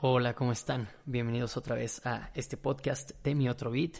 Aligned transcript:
Hola, 0.00 0.34
¿cómo 0.34 0.52
están? 0.52 0.88
Bienvenidos 1.06 1.56
otra 1.56 1.74
vez 1.74 2.06
a 2.06 2.30
este 2.32 2.56
podcast 2.56 3.10
de 3.24 3.34
Mi 3.34 3.48
Otro 3.48 3.72
Beat. 3.72 3.96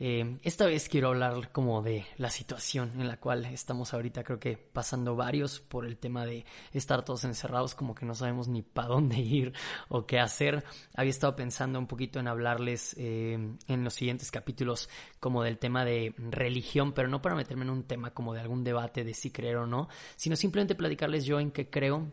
Eh, 0.00 0.36
esta 0.42 0.66
vez 0.66 0.88
quiero 0.88 1.08
hablar 1.08 1.52
como 1.52 1.80
de 1.80 2.04
la 2.16 2.28
situación 2.28 3.00
en 3.00 3.06
la 3.06 3.20
cual 3.20 3.44
estamos 3.44 3.94
ahorita, 3.94 4.24
creo 4.24 4.40
que 4.40 4.56
pasando 4.56 5.14
varios 5.14 5.60
por 5.60 5.86
el 5.86 5.96
tema 5.96 6.26
de 6.26 6.44
estar 6.72 7.04
todos 7.04 7.22
encerrados, 7.22 7.76
como 7.76 7.94
que 7.94 8.04
no 8.04 8.16
sabemos 8.16 8.48
ni 8.48 8.62
para 8.62 8.88
dónde 8.88 9.16
ir 9.20 9.52
o 9.88 10.06
qué 10.06 10.18
hacer. 10.18 10.64
Había 10.96 11.10
estado 11.10 11.36
pensando 11.36 11.78
un 11.78 11.86
poquito 11.86 12.18
en 12.18 12.26
hablarles 12.26 12.96
eh, 12.98 13.38
en 13.68 13.84
los 13.84 13.94
siguientes 13.94 14.32
capítulos 14.32 14.90
como 15.20 15.44
del 15.44 15.58
tema 15.58 15.84
de 15.84 16.16
religión, 16.18 16.92
pero 16.94 17.06
no 17.06 17.22
para 17.22 17.36
meterme 17.36 17.62
en 17.62 17.70
un 17.70 17.84
tema 17.84 18.12
como 18.12 18.34
de 18.34 18.40
algún 18.40 18.64
debate 18.64 19.04
de 19.04 19.14
si 19.14 19.30
creer 19.30 19.58
o 19.58 19.68
no, 19.68 19.88
sino 20.16 20.34
simplemente 20.34 20.74
platicarles 20.74 21.24
yo 21.26 21.38
en 21.38 21.52
qué 21.52 21.70
creo 21.70 22.08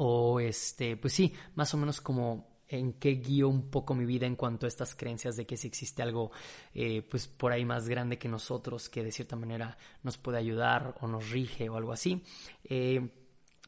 o 0.00 0.38
este, 0.38 0.96
pues 0.96 1.12
sí, 1.12 1.32
más 1.56 1.74
o 1.74 1.76
menos 1.76 2.00
como 2.00 2.46
en 2.68 2.92
qué 2.94 3.10
guío 3.10 3.48
un 3.48 3.70
poco 3.70 3.94
mi 3.94 4.04
vida 4.04 4.26
en 4.26 4.36
cuanto 4.36 4.66
a 4.66 4.68
estas 4.68 4.94
creencias 4.94 5.36
de 5.36 5.46
que 5.46 5.56
si 5.56 5.66
existe 5.66 6.02
algo 6.02 6.30
eh, 6.74 7.02
pues 7.02 7.26
por 7.26 7.50
ahí 7.50 7.64
más 7.64 7.88
grande 7.88 8.18
que 8.18 8.28
nosotros 8.28 8.88
que 8.88 9.02
de 9.02 9.10
cierta 9.10 9.36
manera 9.36 9.76
nos 10.02 10.18
puede 10.18 10.38
ayudar 10.38 10.94
o 11.00 11.08
nos 11.08 11.30
rige 11.30 11.68
o 11.68 11.76
algo 11.76 11.92
así. 11.92 12.22
Eh, 12.64 13.08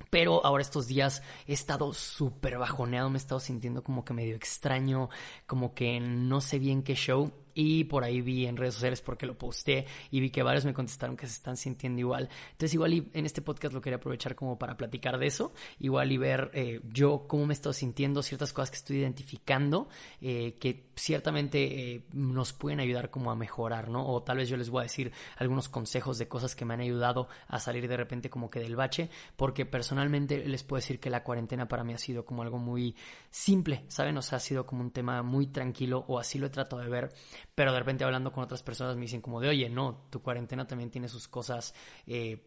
pero 0.08 0.44
ahora 0.46 0.62
estos 0.62 0.86
días 0.86 1.22
he 1.46 1.52
estado 1.52 1.92
súper 1.92 2.58
bajoneado, 2.58 3.10
me 3.10 3.16
he 3.16 3.20
estado 3.20 3.40
sintiendo 3.40 3.82
como 3.82 4.04
que 4.04 4.14
medio 4.14 4.36
extraño, 4.36 5.08
como 5.46 5.74
que 5.74 5.98
no 5.98 6.40
sé 6.40 6.58
bien 6.58 6.82
qué 6.82 6.94
show 6.94 7.32
y 7.54 7.84
por 7.84 8.04
ahí 8.04 8.20
vi 8.20 8.46
en 8.46 8.56
redes 8.56 8.74
sociales 8.74 9.00
porque 9.00 9.26
lo 9.26 9.36
posté 9.36 9.86
y 10.10 10.20
vi 10.20 10.30
que 10.30 10.42
varios 10.42 10.64
me 10.64 10.74
contestaron 10.74 11.16
que 11.16 11.26
se 11.26 11.34
están 11.34 11.56
sintiendo 11.56 12.00
igual. 12.00 12.28
Entonces 12.52 12.74
igual 12.74 12.94
y 12.94 13.10
en 13.12 13.26
este 13.26 13.42
podcast 13.42 13.74
lo 13.74 13.80
quería 13.80 13.96
aprovechar 13.96 14.34
como 14.34 14.58
para 14.58 14.76
platicar 14.76 15.18
de 15.18 15.26
eso, 15.26 15.52
igual 15.78 16.12
y 16.12 16.18
ver 16.18 16.50
eh, 16.54 16.80
yo 16.92 17.26
cómo 17.26 17.46
me 17.46 17.52
he 17.52 17.54
estado 17.54 17.72
sintiendo, 17.72 18.22
ciertas 18.22 18.52
cosas 18.52 18.70
que 18.70 18.76
estoy 18.76 18.98
identificando, 18.98 19.88
eh, 20.20 20.56
que 20.60 20.90
ciertamente 20.96 21.94
eh, 21.94 22.02
nos 22.12 22.52
pueden 22.52 22.80
ayudar 22.80 23.10
como 23.10 23.30
a 23.30 23.36
mejorar, 23.36 23.88
¿no? 23.88 24.06
O 24.06 24.22
tal 24.22 24.38
vez 24.38 24.48
yo 24.48 24.56
les 24.56 24.70
voy 24.70 24.80
a 24.80 24.82
decir 24.84 25.12
algunos 25.36 25.68
consejos 25.68 26.18
de 26.18 26.28
cosas 26.28 26.54
que 26.54 26.64
me 26.64 26.74
han 26.74 26.80
ayudado 26.80 27.28
a 27.48 27.58
salir 27.58 27.88
de 27.88 27.96
repente 27.96 28.30
como 28.30 28.50
que 28.50 28.60
del 28.60 28.76
bache, 28.76 29.10
porque 29.36 29.66
personalmente 29.66 30.44
les 30.46 30.62
puedo 30.62 30.80
decir 30.80 31.00
que 31.00 31.10
la 31.10 31.22
cuarentena 31.22 31.68
para 31.68 31.84
mí 31.84 31.94
ha 31.94 31.98
sido 31.98 32.24
como 32.24 32.42
algo 32.42 32.58
muy 32.58 32.94
simple, 33.30 33.84
¿saben? 33.88 34.16
O 34.18 34.22
sea, 34.22 34.36
ha 34.36 34.40
sido 34.40 34.66
como 34.66 34.82
un 34.82 34.90
tema 34.90 35.22
muy 35.22 35.46
tranquilo 35.46 36.04
o 36.08 36.18
así 36.18 36.38
lo 36.38 36.46
he 36.46 36.50
tratado 36.50 36.82
de 36.82 36.88
ver 36.88 37.12
pero 37.54 37.72
de 37.72 37.78
repente 37.78 38.04
hablando 38.04 38.32
con 38.32 38.44
otras 38.44 38.62
personas 38.62 38.96
me 38.96 39.02
dicen 39.02 39.20
como 39.20 39.40
de, 39.40 39.48
oye, 39.48 39.68
no, 39.68 40.06
tu 40.10 40.22
cuarentena 40.22 40.66
también 40.66 40.90
tiene 40.90 41.08
sus 41.08 41.28
cosas, 41.28 41.74
eh, 42.06 42.46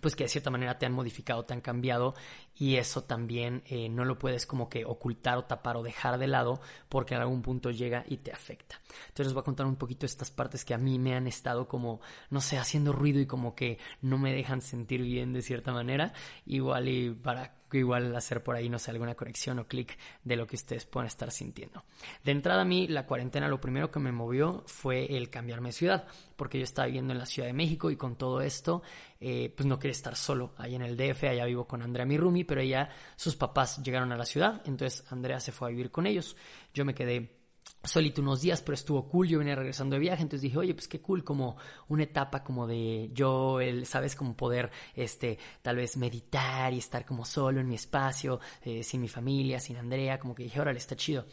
pues 0.00 0.14
que 0.14 0.24
de 0.24 0.28
cierta 0.28 0.50
manera 0.50 0.78
te 0.78 0.86
han 0.86 0.92
modificado, 0.92 1.44
te 1.44 1.54
han 1.54 1.60
cambiado 1.60 2.14
y 2.60 2.76
eso 2.76 3.02
también 3.02 3.62
eh, 3.70 3.88
no 3.88 4.04
lo 4.04 4.18
puedes 4.18 4.44
como 4.44 4.68
que 4.68 4.84
ocultar 4.84 5.38
o 5.38 5.44
tapar 5.46 5.78
o 5.78 5.82
dejar 5.82 6.18
de 6.18 6.26
lado 6.26 6.60
porque 6.90 7.14
en 7.14 7.22
algún 7.22 7.40
punto 7.40 7.70
llega 7.70 8.04
y 8.06 8.18
te 8.18 8.32
afecta. 8.32 8.78
Entonces 9.08 9.28
les 9.28 9.32
voy 9.32 9.40
a 9.40 9.44
contar 9.44 9.64
un 9.64 9.76
poquito 9.76 10.04
estas 10.04 10.30
partes 10.30 10.66
que 10.66 10.74
a 10.74 10.78
mí 10.78 10.98
me 10.98 11.14
han 11.14 11.26
estado 11.26 11.66
como, 11.66 12.02
no 12.28 12.42
sé, 12.42 12.58
haciendo 12.58 12.92
ruido 12.92 13.18
y 13.18 13.26
como 13.26 13.54
que 13.54 13.78
no 14.02 14.18
me 14.18 14.34
dejan 14.34 14.60
sentir 14.60 15.00
bien 15.00 15.32
de 15.32 15.40
cierta 15.40 15.72
manera, 15.72 16.12
igual 16.44 16.86
y 16.88 17.10
para 17.10 17.60
igual 17.78 18.14
hacer 18.16 18.42
por 18.42 18.56
ahí, 18.56 18.68
no 18.68 18.78
sé, 18.78 18.90
alguna 18.90 19.14
conexión 19.14 19.58
o 19.58 19.66
clic 19.66 19.96
de 20.24 20.36
lo 20.36 20.46
que 20.46 20.56
ustedes 20.56 20.86
puedan 20.86 21.06
estar 21.06 21.30
sintiendo. 21.30 21.84
De 22.24 22.32
entrada 22.32 22.62
a 22.62 22.64
mí, 22.64 22.88
la 22.88 23.06
cuarentena 23.06 23.48
lo 23.48 23.60
primero 23.60 23.90
que 23.90 24.00
me 24.00 24.12
movió 24.12 24.64
fue 24.66 25.16
el 25.16 25.30
cambiarme 25.30 25.68
de 25.68 25.72
ciudad, 25.74 26.06
porque 26.36 26.58
yo 26.58 26.64
estaba 26.64 26.86
viviendo 26.86 27.12
en 27.12 27.18
la 27.18 27.26
Ciudad 27.26 27.48
de 27.48 27.52
México 27.52 27.90
y 27.90 27.96
con 27.96 28.16
todo 28.16 28.40
esto, 28.40 28.82
eh, 29.20 29.52
pues 29.54 29.66
no 29.66 29.78
quería 29.78 29.92
estar 29.92 30.16
solo 30.16 30.52
ahí 30.56 30.74
en 30.74 30.82
el 30.82 30.96
DF, 30.96 31.24
allá 31.24 31.44
vivo 31.44 31.66
con 31.66 31.82
Andrea 31.82 32.06
mi 32.06 32.16
Rumi, 32.16 32.44
pero 32.50 32.62
ella, 32.62 32.88
sus 33.14 33.36
papás 33.36 33.80
llegaron 33.80 34.10
a 34.10 34.16
la 34.16 34.24
ciudad, 34.24 34.60
entonces 34.64 35.04
Andrea 35.12 35.38
se 35.38 35.52
fue 35.52 35.68
a 35.68 35.70
vivir 35.70 35.92
con 35.92 36.04
ellos, 36.04 36.36
yo 36.74 36.84
me 36.84 36.96
quedé 36.96 37.38
solito 37.84 38.22
unos 38.22 38.40
días, 38.40 38.60
pero 38.60 38.74
estuvo 38.74 39.08
cool, 39.08 39.28
yo 39.28 39.38
venía 39.38 39.54
regresando 39.54 39.94
de 39.94 40.00
viaje, 40.00 40.22
entonces 40.22 40.42
dije, 40.42 40.58
oye, 40.58 40.74
pues 40.74 40.88
qué 40.88 41.00
cool, 41.00 41.22
como 41.22 41.56
una 41.86 42.02
etapa 42.02 42.42
como 42.42 42.66
de 42.66 43.08
yo, 43.12 43.60
el, 43.60 43.86
sabes, 43.86 44.16
como 44.16 44.36
poder, 44.36 44.72
este, 44.96 45.38
tal 45.62 45.76
vez 45.76 45.96
meditar 45.96 46.74
y 46.74 46.78
estar 46.78 47.06
como 47.06 47.24
solo 47.24 47.60
en 47.60 47.68
mi 47.68 47.76
espacio, 47.76 48.40
eh, 48.62 48.82
sin 48.82 49.00
mi 49.00 49.08
familia, 49.08 49.60
sin 49.60 49.76
Andrea, 49.76 50.18
como 50.18 50.34
que 50.34 50.42
dije, 50.42 50.60
órale, 50.60 50.78
está 50.78 50.96
chido. 50.96 51.26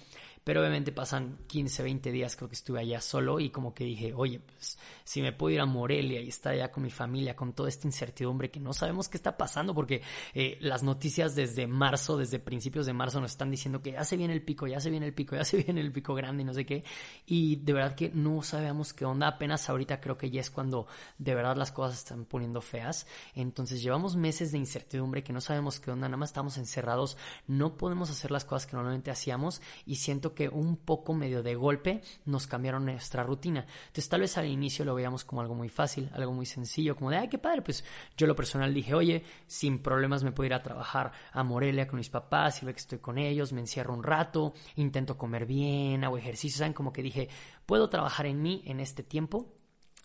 Pero 0.47 0.62
obviamente 0.62 0.94
pasan 0.94 1.40
15, 1.46 1.84
20 1.84 2.09
días, 2.09 2.38
creo 2.38 2.47
que 2.47 2.56
estuve 2.56 2.80
allá 2.80 3.02
solo 3.02 3.41
y 3.41 3.50
como 3.50 3.74
que 3.74 3.84
dije, 3.84 4.13
oye, 4.13 4.40
pues 4.40 4.80
si 5.03 5.22
me 5.22 5.34
puedo 5.34 5.53
ir 5.53 5.59
a 5.59 5.66
Morelia 5.66 6.22
y 6.22 6.30
estar 6.30 6.53
allá 6.53 6.72
con 6.72 6.84
mi 6.84 6.90
familia, 6.90 7.35
con 7.35 7.52
toda 7.52 7.68
esta 7.68 7.85
incertidumbre 7.85 8.50
que 8.50 8.62
no 8.62 8.72
sabemos 8.72 9.09
qué 9.09 9.18
está 9.18 9.35
pasando, 9.35 9.75
porque 9.75 10.02
eh, 10.34 10.58
las 10.62 10.84
noticias 10.84 11.35
desde 11.35 11.68
marzo, 11.68 12.16
desde 12.16 12.40
principios 12.40 12.85
de 12.85 12.94
marzo 12.94 13.19
nos 13.19 13.31
están 13.31 13.52
diciendo 13.52 13.81
que 13.81 13.91
ya 13.91 14.06
se 14.06 14.16
viene 14.16 14.34
el 14.34 14.41
pico, 14.41 14.68
ya 14.68 14.80
se 14.80 14.90
viene 14.90 15.06
el 15.06 15.13
pico, 15.13 15.35
ya 15.35 15.44
se 15.44 15.58
viene 15.63 15.81
el 15.81 15.91
pico 15.91 16.16
grande 16.16 16.44
y 16.44 16.46
no 16.46 16.53
sé 16.53 16.66
qué. 16.66 16.85
Y 17.25 17.58
de 17.58 17.74
verdad 17.74 17.94
que 17.94 18.12
no 18.14 18.41
sabemos 18.41 18.94
qué 18.94 19.03
onda. 19.03 19.28
Apenas 19.28 19.69
ahorita 19.69 20.00
creo 20.00 20.18
que 20.18 20.29
ya 20.29 20.40
es 20.40 20.50
cuando 20.50 20.88
de 21.18 21.35
verdad 21.35 21.58
las 21.58 21.74
cosas 21.74 21.97
están 21.97 22.24
poniendo 22.24 22.62
feas. 22.62 23.06
Entonces 23.35 23.84
llevamos 23.84 24.16
meses 24.16 24.53
de 24.53 24.59
incertidumbre 24.59 25.25
que 25.25 25.34
no 25.34 25.41
sabemos 25.41 25.81
qué 25.81 25.91
onda, 25.91 26.08
nada 26.08 26.16
más 26.16 26.29
estamos 26.29 26.58
encerrados, 26.58 27.18
no 27.47 27.75
podemos 27.75 28.09
hacer 28.09 28.31
las 28.31 28.46
cosas 28.46 28.66
que 28.66 28.78
normalmente 28.78 29.12
hacíamos 29.12 29.62
y 29.85 29.96
siento 29.96 30.37
que 30.38 30.50
un 30.50 30.78
poco 30.78 31.16
medio 31.16 31.42
de 31.42 31.56
golpe 31.56 32.02
nos 32.25 32.46
cambiaron 32.46 32.86
nuestra 32.86 33.24
rutina. 33.24 33.66
Entonces 33.88 34.08
tal 34.08 34.22
vez 34.22 34.38
al 34.38 34.46
inicio 34.46 34.86
lo 34.86 34.94
veíamos 34.94 35.25
como 35.25 35.42
algo 35.42 35.56
muy 35.56 35.68
fácil, 35.68 36.12
algo 36.14 36.31
muy 36.31 36.46
sencillo, 36.46 36.96
como 36.96 37.09
de, 37.09 37.18
ay, 37.18 37.28
qué 37.28 37.40
padre, 37.40 37.64
pues 37.64 37.84
yo 38.16 38.28
lo 38.28 38.36
personal 38.36 38.72
dije, 38.72 38.94
oye, 38.94 39.24
sin 39.47 39.81
problemas 39.81 40.24
me 40.24 40.31
puedo 40.31 40.46
ir 40.46 40.53
a 40.53 40.62
trabajar 40.62 41.12
a 41.31 41.44
Morelia 41.44 41.88
con 41.88 41.97
mis 41.97 42.09
papás 42.09 42.62
y 42.62 42.68
ve 42.68 42.74
que 42.74 42.80
estoy 42.80 43.00
con 43.00 43.18
ellos, 43.18 43.52
me 43.52 43.62
encierro 43.62 43.96
un 43.96 44.03
rato, 44.03 44.53
intento 44.76 45.18
comer 45.18 45.47
bien, 45.47 46.03
hago 46.03 46.20
ejercicio, 46.20 46.59
¿saben? 46.59 46.74
Como 46.74 46.94
que 46.94 47.02
dije, 47.02 47.30
puedo 47.66 47.90
trabajar 47.90 48.28
en 48.28 48.40
mí 48.44 48.62
en 48.68 48.80
este 48.80 49.02
tiempo 49.02 49.58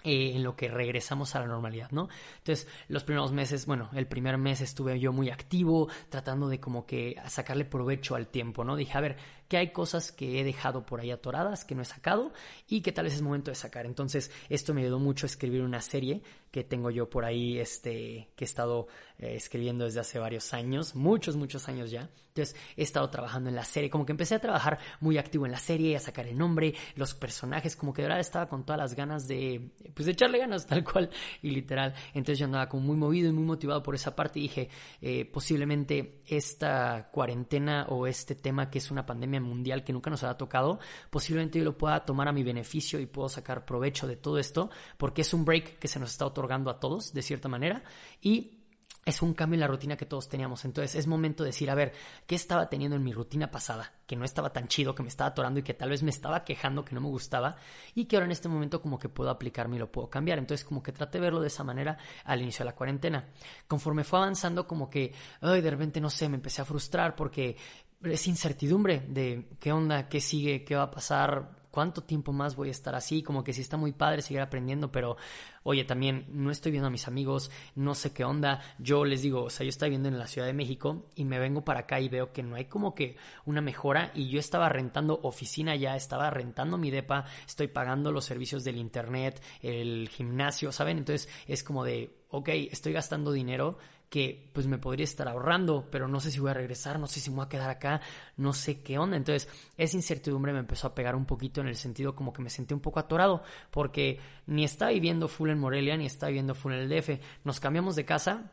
eh, 0.04 0.32
en 0.34 0.42
lo 0.42 0.56
que 0.56 0.66
regresamos 0.66 1.36
a 1.36 1.40
la 1.40 1.46
normalidad, 1.46 1.92
¿no? 1.92 2.08
Entonces, 2.38 2.66
los 2.88 3.04
primeros 3.04 3.30
meses, 3.30 3.66
bueno, 3.66 3.88
el 3.94 4.08
primer 4.08 4.36
mes 4.36 4.60
estuve 4.60 4.98
yo 4.98 5.12
muy 5.12 5.30
activo, 5.30 5.88
tratando 6.08 6.48
de 6.48 6.58
como 6.58 6.86
que 6.86 7.14
sacarle 7.28 7.64
provecho 7.64 8.16
al 8.16 8.26
tiempo, 8.26 8.64
¿no? 8.64 8.74
Dije, 8.74 8.98
a 8.98 9.00
ver, 9.00 9.16
que 9.52 9.58
hay 9.58 9.68
cosas 9.68 10.12
que 10.12 10.40
he 10.40 10.44
dejado 10.44 10.86
por 10.86 11.00
ahí 11.00 11.10
atoradas, 11.10 11.66
que 11.66 11.74
no 11.74 11.82
he 11.82 11.84
sacado 11.84 12.32
y 12.68 12.80
que 12.80 12.90
tal 12.90 13.04
vez 13.04 13.12
es 13.12 13.20
momento 13.20 13.50
de 13.50 13.54
sacar. 13.54 13.84
Entonces, 13.84 14.30
esto 14.48 14.72
me 14.72 14.80
ayudó 14.80 14.98
mucho 14.98 15.26
a 15.26 15.28
escribir 15.28 15.60
una 15.60 15.82
serie 15.82 16.22
que 16.50 16.64
tengo 16.64 16.90
yo 16.90 17.10
por 17.10 17.26
ahí, 17.26 17.58
este, 17.58 18.30
que 18.34 18.44
he 18.44 18.46
estado 18.46 18.86
eh, 19.18 19.34
escribiendo 19.36 19.84
desde 19.84 20.00
hace 20.00 20.18
varios 20.18 20.54
años, 20.54 20.94
muchos, 20.94 21.36
muchos 21.36 21.68
años 21.68 21.90
ya. 21.90 22.08
Entonces, 22.28 22.56
he 22.76 22.82
estado 22.82 23.10
trabajando 23.10 23.50
en 23.50 23.54
la 23.54 23.64
serie, 23.64 23.90
como 23.90 24.06
que 24.06 24.12
empecé 24.12 24.34
a 24.34 24.38
trabajar 24.38 24.78
muy 25.00 25.18
activo 25.18 25.44
en 25.44 25.52
la 25.52 25.58
serie, 25.58 25.96
a 25.96 26.00
sacar 26.00 26.26
el 26.26 26.38
nombre, 26.38 26.74
los 26.96 27.12
personajes, 27.12 27.76
como 27.76 27.92
que 27.92 28.00
de 28.00 28.08
verdad 28.08 28.20
estaba 28.20 28.48
con 28.48 28.64
todas 28.64 28.78
las 28.78 28.94
ganas 28.94 29.28
de, 29.28 29.70
pues, 29.94 30.08
echarle 30.08 30.38
ganas, 30.38 30.66
tal 30.66 30.82
cual 30.82 31.10
y 31.42 31.50
literal. 31.50 31.94
Entonces, 32.14 32.38
yo 32.38 32.46
andaba 32.46 32.70
como 32.70 32.86
muy 32.86 32.96
movido 32.96 33.28
y 33.28 33.32
muy 33.32 33.44
motivado 33.44 33.82
por 33.82 33.94
esa 33.94 34.16
parte 34.16 34.38
y 34.38 34.42
dije, 34.42 34.70
eh, 35.02 35.26
posiblemente 35.26 36.22
esta 36.26 37.10
cuarentena 37.12 37.86
o 37.90 38.06
este 38.06 38.34
tema 38.34 38.70
que 38.70 38.78
es 38.78 38.90
una 38.90 39.04
pandemia 39.04 39.40
mundial 39.42 39.84
que 39.84 39.92
nunca 39.92 40.10
nos 40.10 40.22
ha 40.24 40.36
tocado, 40.36 40.78
posiblemente 41.10 41.58
yo 41.58 41.64
lo 41.64 41.76
pueda 41.76 42.04
tomar 42.04 42.28
a 42.28 42.32
mi 42.32 42.42
beneficio 42.42 43.00
y 43.00 43.06
puedo 43.06 43.28
sacar 43.28 43.64
provecho 43.64 44.06
de 44.06 44.16
todo 44.16 44.38
esto, 44.38 44.70
porque 44.96 45.22
es 45.22 45.34
un 45.34 45.44
break 45.44 45.78
que 45.78 45.88
se 45.88 45.98
nos 45.98 46.10
está 46.10 46.26
otorgando 46.26 46.70
a 46.70 46.80
todos, 46.80 47.12
de 47.12 47.22
cierta 47.22 47.48
manera, 47.48 47.82
y 48.20 48.62
es 49.04 49.20
un 49.20 49.34
cambio 49.34 49.54
en 49.54 49.60
la 49.60 49.66
rutina 49.66 49.96
que 49.96 50.06
todos 50.06 50.28
teníamos. 50.28 50.64
Entonces 50.64 50.94
es 50.94 51.06
momento 51.06 51.42
de 51.42 51.48
decir, 51.48 51.70
a 51.70 51.74
ver, 51.74 51.92
¿qué 52.26 52.36
estaba 52.36 52.68
teniendo 52.68 52.96
en 52.96 53.02
mi 53.02 53.12
rutina 53.12 53.50
pasada? 53.50 53.92
Que 54.06 54.14
no 54.14 54.24
estaba 54.24 54.52
tan 54.52 54.68
chido, 54.68 54.94
que 54.94 55.02
me 55.02 55.08
estaba 55.08 55.30
atorando 55.30 55.58
y 55.58 55.62
que 55.64 55.74
tal 55.74 55.90
vez 55.90 56.02
me 56.02 56.10
estaba 56.10 56.44
quejando, 56.44 56.84
que 56.84 56.94
no 56.94 57.00
me 57.00 57.08
gustaba, 57.08 57.56
y 57.94 58.04
que 58.04 58.16
ahora 58.16 58.26
en 58.26 58.32
este 58.32 58.48
momento 58.48 58.80
como 58.80 58.98
que 58.98 59.08
puedo 59.08 59.30
aplicarme 59.30 59.76
y 59.76 59.78
lo 59.80 59.90
puedo 59.90 60.08
cambiar. 60.08 60.38
Entonces 60.38 60.64
como 60.64 60.82
que 60.82 60.92
traté 60.92 61.18
de 61.18 61.22
verlo 61.22 61.40
de 61.40 61.48
esa 61.48 61.64
manera 61.64 61.98
al 62.24 62.42
inicio 62.42 62.64
de 62.64 62.70
la 62.70 62.76
cuarentena. 62.76 63.28
Conforme 63.66 64.04
fue 64.04 64.20
avanzando 64.20 64.68
como 64.68 64.88
que, 64.88 65.12
ay, 65.40 65.60
de 65.60 65.70
repente 65.70 66.00
no 66.00 66.08
sé, 66.08 66.28
me 66.28 66.36
empecé 66.36 66.62
a 66.62 66.64
frustrar 66.64 67.16
porque 67.16 67.56
es 68.04 68.26
incertidumbre 68.26 69.04
de 69.08 69.48
qué 69.60 69.72
onda, 69.72 70.08
qué 70.08 70.20
sigue, 70.20 70.64
qué 70.64 70.76
va 70.76 70.84
a 70.84 70.90
pasar, 70.90 71.62
cuánto 71.72 72.02
tiempo 72.02 72.32
más 72.32 72.54
voy 72.54 72.68
a 72.68 72.70
estar 72.70 72.94
así, 72.94 73.22
como 73.22 73.42
que 73.42 73.52
sí 73.52 73.62
está 73.62 73.76
muy 73.76 73.92
padre 73.92 74.22
seguir 74.22 74.42
aprendiendo, 74.42 74.92
pero 74.92 75.16
oye, 75.64 75.84
también 75.84 76.26
no 76.28 76.50
estoy 76.50 76.70
viendo 76.70 76.88
a 76.88 76.90
mis 76.90 77.08
amigos, 77.08 77.50
no 77.74 77.94
sé 77.94 78.12
qué 78.12 78.24
onda, 78.24 78.60
yo 78.78 79.04
les 79.04 79.22
digo, 79.22 79.44
o 79.44 79.50
sea, 79.50 79.64
yo 79.64 79.70
estaba 79.70 79.88
viviendo 79.88 80.08
en 80.08 80.18
la 80.18 80.26
Ciudad 80.26 80.46
de 80.46 80.52
México 80.52 81.06
y 81.16 81.24
me 81.24 81.38
vengo 81.38 81.64
para 81.64 81.80
acá 81.80 81.98
y 81.98 82.10
veo 82.10 82.30
que 82.32 82.42
no 82.42 82.56
hay 82.56 82.66
como 82.66 82.94
que 82.94 83.16
una 83.46 83.62
mejora 83.62 84.12
y 84.14 84.28
yo 84.28 84.38
estaba 84.38 84.68
rentando 84.68 85.18
oficina 85.22 85.74
ya, 85.74 85.96
estaba 85.96 86.28
rentando 86.30 86.76
mi 86.76 86.90
depa, 86.90 87.24
estoy 87.46 87.68
pagando 87.68 88.12
los 88.12 88.26
servicios 88.26 88.64
del 88.64 88.76
internet, 88.76 89.42
el 89.62 90.10
gimnasio, 90.10 90.72
¿saben? 90.72 90.98
Entonces 90.98 91.28
es 91.48 91.64
como 91.64 91.84
de, 91.84 92.14
ok, 92.28 92.50
estoy 92.70 92.92
gastando 92.92 93.32
dinero 93.32 93.78
que 94.12 94.50
pues 94.52 94.66
me 94.66 94.76
podría 94.76 95.04
estar 95.04 95.26
ahorrando, 95.26 95.88
pero 95.90 96.06
no 96.06 96.20
sé 96.20 96.30
si 96.30 96.38
voy 96.38 96.50
a 96.50 96.54
regresar, 96.54 96.98
no 96.98 97.06
sé 97.06 97.18
si 97.18 97.30
me 97.30 97.36
voy 97.36 97.46
a 97.46 97.48
quedar 97.48 97.70
acá, 97.70 98.02
no 98.36 98.52
sé 98.52 98.82
qué 98.82 98.98
onda. 98.98 99.16
Entonces, 99.16 99.48
esa 99.78 99.96
incertidumbre 99.96 100.52
me 100.52 100.58
empezó 100.58 100.86
a 100.86 100.94
pegar 100.94 101.16
un 101.16 101.24
poquito 101.24 101.62
en 101.62 101.68
el 101.68 101.76
sentido 101.76 102.14
como 102.14 102.30
que 102.30 102.42
me 102.42 102.50
sentí 102.50 102.74
un 102.74 102.80
poco 102.80 103.00
atorado, 103.00 103.42
porque 103.70 104.20
ni 104.46 104.64
estaba 104.64 104.90
viviendo 104.90 105.28
full 105.28 105.48
en 105.48 105.58
Morelia, 105.58 105.96
ni 105.96 106.04
estaba 106.04 106.28
viviendo 106.28 106.54
full 106.54 106.74
en 106.74 106.80
el 106.80 106.90
DF. 106.90 107.22
Nos 107.44 107.58
cambiamos 107.58 107.96
de 107.96 108.04
casa 108.04 108.52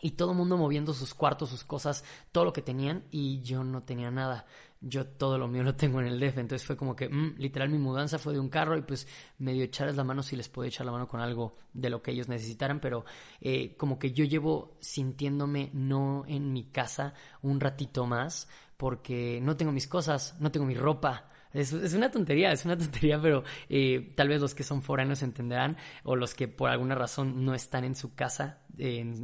y 0.00 0.12
todo 0.12 0.30
el 0.30 0.38
mundo 0.38 0.56
moviendo 0.56 0.94
sus 0.94 1.12
cuartos, 1.12 1.50
sus 1.50 1.64
cosas, 1.64 2.02
todo 2.32 2.46
lo 2.46 2.54
que 2.54 2.62
tenían 2.62 3.04
y 3.10 3.42
yo 3.42 3.62
no 3.62 3.82
tenía 3.82 4.10
nada 4.10 4.46
yo 4.86 5.06
todo 5.06 5.38
lo 5.38 5.48
mío 5.48 5.62
lo 5.62 5.74
tengo 5.74 6.00
en 6.00 6.06
el 6.06 6.20
DF, 6.20 6.38
entonces 6.38 6.66
fue 6.66 6.76
como 6.76 6.94
que, 6.94 7.08
mm, 7.08 7.36
literal, 7.38 7.70
mi 7.70 7.78
mudanza 7.78 8.18
fue 8.18 8.34
de 8.34 8.38
un 8.38 8.50
carro 8.50 8.76
y 8.76 8.82
pues 8.82 9.08
medio 9.38 9.64
echarles 9.64 9.96
la 9.96 10.04
mano 10.04 10.22
si 10.22 10.36
les 10.36 10.48
puedo 10.48 10.68
echar 10.68 10.84
la 10.84 10.92
mano 10.92 11.08
con 11.08 11.20
algo 11.20 11.56
de 11.72 11.90
lo 11.90 12.02
que 12.02 12.10
ellos 12.10 12.28
necesitaran, 12.28 12.80
pero 12.80 13.04
eh, 13.40 13.76
como 13.76 13.98
que 13.98 14.12
yo 14.12 14.24
llevo 14.24 14.76
sintiéndome 14.80 15.70
no 15.72 16.24
en 16.26 16.52
mi 16.52 16.64
casa 16.70 17.14
un 17.42 17.60
ratito 17.60 18.06
más 18.06 18.48
porque 18.76 19.40
no 19.42 19.56
tengo 19.56 19.72
mis 19.72 19.88
cosas, 19.88 20.36
no 20.40 20.50
tengo 20.50 20.66
mi 20.66 20.74
ropa, 20.74 21.30
es, 21.54 21.72
una 21.72 22.10
tontería, 22.10 22.50
es 22.50 22.64
una 22.64 22.76
tontería, 22.76 23.20
pero 23.22 23.44
eh, 23.68 24.12
tal 24.16 24.28
vez 24.28 24.40
los 24.40 24.54
que 24.54 24.64
son 24.64 24.82
foráneos 24.82 25.22
entenderán, 25.22 25.76
o 26.02 26.16
los 26.16 26.34
que 26.34 26.48
por 26.48 26.68
alguna 26.68 26.96
razón 26.96 27.44
no 27.44 27.54
están 27.54 27.84
en 27.84 27.94
su 27.94 28.14
casa 28.14 28.58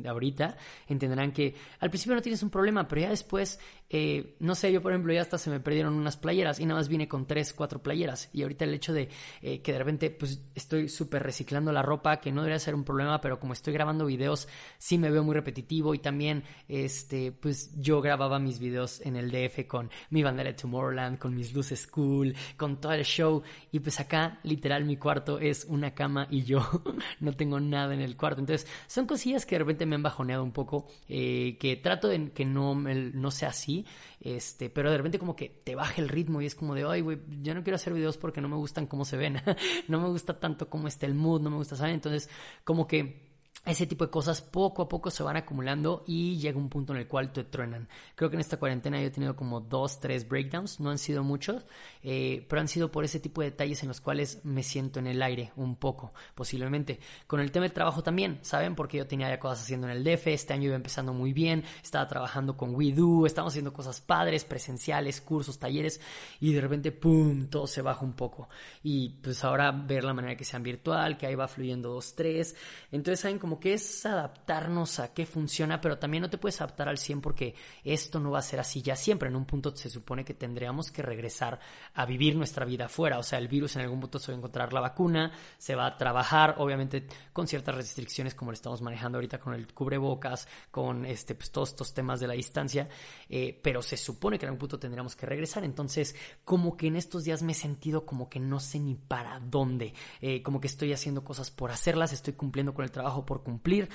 ahorita, 0.07 0.57
entenderán 0.87 1.33
que 1.33 1.57
al 1.81 1.91
principio 1.91 2.15
no 2.15 2.23
tienes 2.23 2.45
un 2.45 2.51
problema, 2.51 2.87
pero 2.87 3.01
ya 3.01 3.11
después, 3.11 3.59
eh, 3.93 4.37
no 4.39 4.55
sé, 4.55 4.73
yo 4.73 4.81
por 4.81 4.93
ejemplo 4.93 5.13
ya 5.13 5.21
hasta 5.21 5.37
se 5.37 5.51
me 5.51 5.59
perdieron 5.59 5.95
unas 5.95 6.17
playeras 6.17 6.61
y 6.61 6.65
nada 6.65 6.79
más 6.79 6.89
vine 6.89 7.09
con 7.09 7.27
tres, 7.27 7.53
cuatro 7.53 7.83
playeras. 7.83 8.31
Y 8.33 8.43
ahorita 8.43 8.65
el 8.65 8.75
hecho 8.75 8.93
de 8.93 9.09
eh, 9.43 9.61
que 9.61 9.73
de 9.73 9.79
repente 9.79 10.11
pues 10.11 10.41
estoy 10.55 10.89
súper 10.89 11.25
reciclando 11.25 11.73
la 11.73 11.83
ropa, 11.83 12.21
que 12.21 12.31
no 12.31 12.43
debería 12.43 12.61
ser 12.61 12.77
un 12.77 12.85
problema, 12.85 13.21
pero 13.21 13.41
como 13.41 13.53
estoy 13.53 13.73
grabando 13.73 14.07
videos, 14.07 14.47
sí 14.79 14.97
me 14.97 15.11
veo 15.11 15.25
muy 15.25 15.35
repetitivo 15.35 15.95
y 15.95 15.99
también, 15.99 16.45
este, 16.69 17.33
pues 17.33 17.81
yo 17.81 18.01
grababa 18.01 18.39
mis 18.39 18.61
videos 18.61 19.01
en 19.01 19.17
el 19.17 19.31
DF 19.31 19.67
con 19.67 19.91
mi 20.11 20.23
bandera 20.23 20.51
de 20.51 20.57
Tomorrowland, 20.57 21.19
con 21.19 21.35
mis 21.35 21.53
luces 21.53 21.87
cool, 21.89 22.35
con 22.57 22.81
todo 22.81 22.93
el 22.93 23.05
show. 23.05 23.43
Y 23.73 23.81
pues 23.81 23.99
acá, 23.99 24.39
literal, 24.45 24.85
mi 24.85 24.97
cuarto 24.97 25.41
es 25.41 25.65
una 25.65 25.95
cama 25.95 26.29
y 26.31 26.45
yo 26.45 26.61
no 27.21 27.33
tengo 27.33 27.59
nada 27.59 27.93
en 27.95 28.01
el 28.01 28.17
cuarto. 28.17 28.41
Entonces, 28.41 28.69
son 28.87 29.07
cosillas 29.07 29.47
que 29.47 29.57
de 29.57 29.61
repente 29.61 29.87
me 29.87 29.97
han 29.97 30.03
bajoneado 30.03 30.45
un 30.45 30.53
poco, 30.53 30.87
eh, 31.09 31.57
que 31.59 31.77
trato 31.77 32.07
de 32.07 32.31
que 32.31 32.45
no, 32.45 32.75
no 32.75 33.31
sea 33.31 33.49
así, 33.49 33.80
este, 34.21 34.71
pero 34.71 34.91
de 34.91 34.97
repente 34.97 35.19
como 35.19 35.37
que 35.37 35.49
te 35.49 35.75
baja 35.75 36.01
el 36.01 36.09
ritmo 36.09 36.41
y 36.41 36.47
es 36.47 36.55
como 36.55 36.75
de, 36.75 36.85
ay, 36.85 37.01
güey, 37.01 37.19
yo 37.43 37.55
no 37.55 37.63
quiero 37.63 37.77
hacer 37.77 37.93
videos 37.93 38.17
porque 38.17 38.41
no 38.41 38.49
me 38.49 38.57
gustan 38.57 38.87
cómo 38.87 39.05
se 39.05 39.17
ven, 39.17 39.41
no 39.89 40.01
me 40.01 40.09
gusta 40.09 40.39
tanto 40.39 40.69
cómo 40.69 40.89
está 40.89 41.07
el 41.07 41.15
mood, 41.15 41.41
no 41.41 41.51
me 41.51 41.57
gusta, 41.57 41.77
¿saben? 41.77 41.95
Entonces, 41.95 42.29
como 42.65 42.87
que 42.87 43.30
ese 43.67 43.87
tipo 43.87 44.07
de 44.07 44.11
cosas 44.11 44.41
poco 44.41 44.83
a 44.83 44.89
poco 44.89 45.11
se 45.11 45.23
van 45.23 45.37
acumulando 45.37 46.03
y 46.07 46.39
llega 46.39 46.59
un 46.59 46.71
punto 46.71 46.95
en 46.95 47.01
el 47.01 47.07
cual 47.07 47.31
te 47.31 47.45
truenan. 47.45 47.89
Creo 48.15 48.31
que 48.31 48.37
en 48.37 48.41
esta 48.41 48.57
cuarentena 48.57 48.99
yo 49.01 49.09
he 49.09 49.11
tenido 49.11 49.37
como 49.37 49.61
dos, 49.61 50.01
tres 50.01 50.27
breakdowns, 50.27 50.81
no 50.81 50.91
han 50.91 50.99
sido 50.99 51.23
muchos, 51.23 51.67
eh, 52.03 52.47
pero 52.49 52.61
han 52.61 52.69
sido 52.69 52.91
por 52.91 53.05
ese 53.05 53.21
tipo 53.21 53.43
de 53.43 53.51
detalles 53.51 53.83
en 53.83 53.89
los 53.89 54.01
cuales 54.01 54.41
me 54.45 54.63
siento 54.63 54.99
en 54.99 55.07
el 55.07 55.23
aire 55.23 55.53
un 55.57 55.77
poco, 55.77 56.15
posiblemente. 56.35 57.01
Con 57.27 57.41
el 57.41 57.51
tema 57.53 57.65
del 57.65 57.73
trabajo 57.73 58.03
también, 58.03 58.39
¿saben? 58.43 58.75
Porque 58.75 58.97
yo 58.97 59.07
tenía 59.07 59.29
ya 59.29 59.39
cosas 59.39 59.63
haciendo 59.63 59.89
en 59.89 59.97
el 59.97 60.05
DF, 60.05 60.29
este 60.29 60.55
año 60.55 60.65
iba 60.65 60.77
empezando 60.77 61.13
muy 61.13 61.35
bien, 61.35 61.63
estaba 61.83 62.09
trabajando 62.09 62.57
con 62.57 62.75
WeDo, 62.75 63.27
estábamos 63.27 63.53
haciendo 63.53 63.75
cosas 63.75 64.01
padres, 64.01 64.45
presenciales, 64.45 65.21
cursos, 65.21 65.59
talleres, 65.59 66.01
y 66.41 66.55
de 66.55 66.61
repente, 66.63 66.93
¡pum!, 66.93 67.49
todo 67.49 67.67
se 67.67 67.83
baja 67.83 68.07
un 68.07 68.15
poco. 68.15 68.49
Y 68.83 69.11
pues 69.23 69.45
ahora 69.45 69.71
ver 69.71 70.05
la 70.05 70.15
manera 70.15 70.35
que 70.35 70.45
sean 70.45 70.63
virtual, 70.63 71.19
que 71.19 71.27
ahí 71.27 71.35
va 71.35 71.47
fluyendo 71.47 71.91
dos, 71.91 72.15
tres. 72.15 72.57
Entonces, 72.91 73.21
¿saben? 73.21 73.39
Como 73.51 73.59
que 73.59 73.75
es 73.75 74.07
adaptarnos 74.07 75.01
a 75.01 75.13
qué 75.13 75.27
funciona, 75.27 75.81
pero 75.81 75.99
también 75.99 76.23
no 76.23 76.31
te 76.31 76.39
puedes 76.39 76.61
adaptar 76.61 76.89
al 76.89 76.99
100 76.99 77.21
porque 77.21 77.57
esto 77.83 78.21
no 78.21 78.31
va 78.31 78.39
a 78.39 78.43
ser 78.43 78.61
así 78.61 78.81
ya 78.81 78.95
siempre. 78.95 79.29
En 79.29 79.35
un 79.35 79.45
punto 79.45 79.75
se 79.75 79.91
supone 79.91 80.25
que 80.25 80.35
tendríamos 80.35 80.93
que 80.93 81.03
regresar 81.03 81.59
a 81.95 82.07
vivir 82.07 82.37
nuestra 82.37 82.65
vida 82.65 82.85
afuera. 82.85 83.19
O 83.19 83.25
sea, 83.25 83.41
el 83.41 83.49
virus 83.49 83.75
en 83.75 83.83
algún 83.83 83.99
punto 83.99 84.21
se 84.21 84.31
va 84.31 84.37
a 84.37 84.39
encontrar 84.39 84.73
la 84.73 84.79
vacuna, 84.79 85.33
se 85.59 85.75
va 85.75 85.87
a 85.87 85.97
trabajar, 85.97 86.55
obviamente 86.59 87.09
con 87.33 87.49
ciertas 87.49 87.75
restricciones 87.75 88.37
como 88.37 88.53
lo 88.53 88.55
estamos 88.55 88.83
manejando 88.83 89.19
ahorita 89.19 89.41
con 89.41 89.53
el 89.53 89.75
cubrebocas, 89.75 90.47
con 90.71 91.05
este, 91.05 91.35
pues, 91.35 91.51
todos 91.51 91.71
estos 91.71 91.93
temas 91.93 92.21
de 92.21 92.29
la 92.29 92.35
distancia, 92.35 92.89
eh, 93.29 93.59
pero 93.65 93.83
se 93.83 93.97
supone 93.97 94.39
que 94.39 94.45
en 94.45 94.51
algún 94.51 94.61
punto 94.61 94.79
tendríamos 94.79 95.17
que 95.17 95.27
regresar. 95.27 95.65
Entonces, 95.65 96.15
como 96.45 96.77
que 96.77 96.87
en 96.87 96.95
estos 96.95 97.25
días 97.25 97.43
me 97.43 97.51
he 97.51 97.57
sentido 97.57 98.07
como 98.07 98.29
que 98.29 98.39
no 98.39 98.61
sé 98.61 98.79
ni 98.79 98.95
para 98.95 99.41
dónde, 99.41 99.93
eh, 100.21 100.41
como 100.41 100.61
que 100.61 100.69
estoy 100.69 100.93
haciendo 100.93 101.25
cosas 101.25 101.51
por 101.51 101.73
hacerlas, 101.73 102.13
estoy 102.13 102.35
cumpliendo 102.35 102.75
con 102.75 102.85
el 102.85 102.93
trabajo 102.93 103.27
por 103.27 103.40
cumplir, 103.43 103.89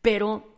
pero 0.00 0.56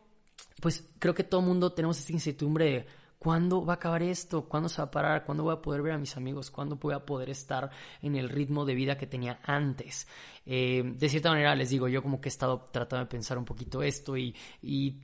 pues 0.61 0.88
creo 0.99 1.14
que 1.14 1.25
todo 1.25 1.41
mundo 1.41 1.73
tenemos 1.73 1.99
esta 1.99 2.12
incertidumbre 2.12 2.64
de 2.64 2.87
¿Cuándo 3.25 3.64
va 3.64 3.73
a 3.73 3.76
acabar 3.76 4.02
esto? 4.02 4.46
¿Cuándo 4.46 4.69
se 4.69 4.82
va 4.82 4.88
a 4.88 4.91
parar? 4.91 5.25
¿Cuándo 5.25 5.44
voy 5.44 5.55
a 5.55 5.62
poder 5.62 5.81
ver 5.81 5.94
a 5.94 5.99
mis 5.99 6.14
amigos? 6.14 6.50
¿Cuándo 6.50 6.76
voy 6.76 6.93
a 6.93 7.06
poder 7.06 7.31
estar 7.31 7.70
en 8.02 8.17
el 8.17 8.29
ritmo 8.29 8.67
de 8.67 8.75
vida 8.75 8.99
que 8.99 9.06
tenía 9.06 9.41
antes? 9.44 10.06
Eh, 10.44 10.82
de 10.85 11.08
cierta 11.08 11.31
manera, 11.31 11.55
les 11.55 11.70
digo, 11.70 11.88
yo 11.88 12.02
como 12.02 12.20
que 12.20 12.29
he 12.29 12.32
estado 12.32 12.67
tratando 12.70 13.06
de 13.06 13.11
pensar 13.11 13.38
un 13.38 13.46
poquito 13.46 13.82
esto 13.82 14.14
y, 14.19 14.35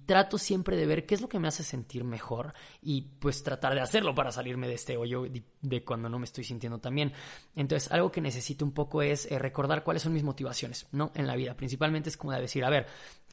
trato 0.04 0.36
siempre 0.36 0.76
de 0.76 0.84
ver 0.84 1.06
qué 1.06 1.14
es 1.14 1.22
lo 1.22 1.30
que 1.30 1.38
me 1.38 1.48
hace 1.48 1.62
sentir 1.62 2.04
mejor 2.04 2.52
y 2.82 3.00
pues 3.00 3.42
tratar 3.42 3.74
de 3.74 3.80
hacerlo 3.80 4.14
para 4.14 4.32
salirme 4.32 4.68
de 4.68 4.74
este 4.74 4.98
hoyo 4.98 5.24
de, 5.62 5.82
cuando 5.82 6.10
no 6.10 6.18
me 6.18 6.26
estoy 6.26 6.44
sintiendo 6.44 6.78
tan 6.78 6.94
bien. 6.94 7.14
Entonces, 7.56 7.90
algo 7.90 8.12
que 8.12 8.20
necesito 8.20 8.66
un 8.66 8.72
poco 8.72 9.00
es 9.00 9.32
eh, 9.32 9.38
recordar 9.38 9.82
cuáles 9.82 10.02
son 10.02 10.12
mis 10.12 10.24
motivaciones, 10.24 10.86
¿no? 10.92 11.10
En 11.14 11.26
la 11.26 11.36
vida. 11.36 11.54
Principalmente 11.54 12.10
es 12.10 12.18
como 12.18 12.32
de 12.32 12.40
decir, 12.42 12.66
a 12.66 12.68
ver, 12.68 12.86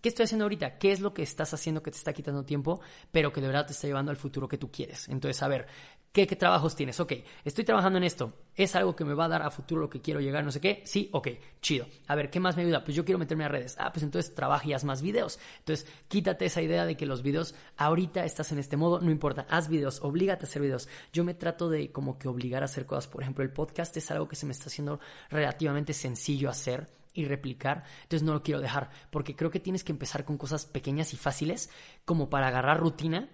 ¿Qué 0.07 0.09
estoy 0.09 0.23
haciendo 0.23 0.45
ahorita? 0.45 0.77
¿Qué 0.77 0.93
es 0.93 1.01
lo 1.01 1.13
que 1.13 1.21
estás 1.21 1.53
haciendo 1.53 1.83
que 1.83 1.91
te 1.91 1.97
está 1.97 2.13
quitando 2.13 2.45
tiempo, 2.45 2.79
pero 3.11 3.33
que 3.33 3.41
de 3.41 3.47
verdad 3.47 3.65
te 3.65 3.73
está 3.73 3.87
llevando 3.87 4.09
al 4.09 4.15
futuro 4.15 4.47
que 4.47 4.57
tú 4.57 4.71
quieres? 4.71 5.09
Entonces, 5.09 5.43
a 5.43 5.49
ver, 5.49 5.67
¿qué, 6.13 6.25
trabajos 6.27 6.77
tienes? 6.77 6.97
Ok, 7.01 7.11
estoy 7.43 7.65
trabajando 7.65 7.97
en 7.97 8.05
esto. 8.05 8.31
¿Es 8.55 8.77
algo 8.77 8.95
que 8.95 9.03
me 9.03 9.13
va 9.13 9.25
a 9.25 9.27
dar 9.27 9.41
a 9.41 9.51
futuro 9.51 9.81
lo 9.81 9.89
que 9.89 9.99
quiero 9.99 10.21
llegar? 10.21 10.45
No 10.45 10.51
sé 10.53 10.61
qué. 10.61 10.81
Sí, 10.85 11.09
ok, 11.11 11.27
chido. 11.59 11.87
A 12.07 12.15
ver, 12.15 12.29
¿qué 12.29 12.39
más 12.39 12.55
me 12.55 12.61
ayuda? 12.61 12.85
Pues 12.85 12.95
yo 12.95 13.03
quiero 13.03 13.19
meterme 13.19 13.43
a 13.43 13.49
redes. 13.49 13.75
Ah, 13.79 13.91
pues 13.91 14.01
entonces 14.01 14.33
trabaja 14.33 14.65
y 14.65 14.71
haz 14.71 14.85
más 14.85 15.01
videos. 15.01 15.41
Entonces, 15.59 15.85
quítate 16.07 16.45
esa 16.45 16.61
idea 16.61 16.85
de 16.85 16.95
que 16.95 17.05
los 17.05 17.21
videos, 17.21 17.53
ahorita 17.75 18.23
estás 18.23 18.53
en 18.53 18.59
este 18.59 18.77
modo, 18.77 19.01
no 19.01 19.11
importa, 19.11 19.45
haz 19.49 19.67
videos, 19.67 19.99
oblígate 20.01 20.45
a 20.45 20.47
hacer 20.47 20.61
videos. 20.61 20.87
Yo 21.11 21.25
me 21.25 21.33
trato 21.33 21.67
de 21.67 21.91
como 21.91 22.17
que 22.17 22.29
obligar 22.29 22.61
a 22.61 22.65
hacer 22.67 22.85
cosas. 22.85 23.07
Por 23.07 23.23
ejemplo, 23.23 23.43
el 23.43 23.51
podcast 23.51 23.97
es 23.97 24.09
algo 24.09 24.29
que 24.29 24.37
se 24.37 24.45
me 24.45 24.53
está 24.53 24.67
haciendo 24.67 25.01
relativamente 25.29 25.91
sencillo 25.91 26.49
hacer 26.49 26.95
y 27.17 27.25
replicar, 27.25 27.83
entonces 28.03 28.23
no 28.23 28.33
lo 28.33 28.43
quiero 28.43 28.61
dejar, 28.61 28.89
porque 29.09 29.35
creo 29.35 29.51
que 29.51 29.59
tienes 29.59 29.83
que 29.83 29.91
empezar 29.91 30.25
con 30.25 30.37
cosas 30.37 30.65
pequeñas 30.65 31.13
y 31.13 31.17
fáciles 31.17 31.69
como 32.05 32.29
para 32.29 32.47
agarrar 32.47 32.79
rutina 32.79 33.29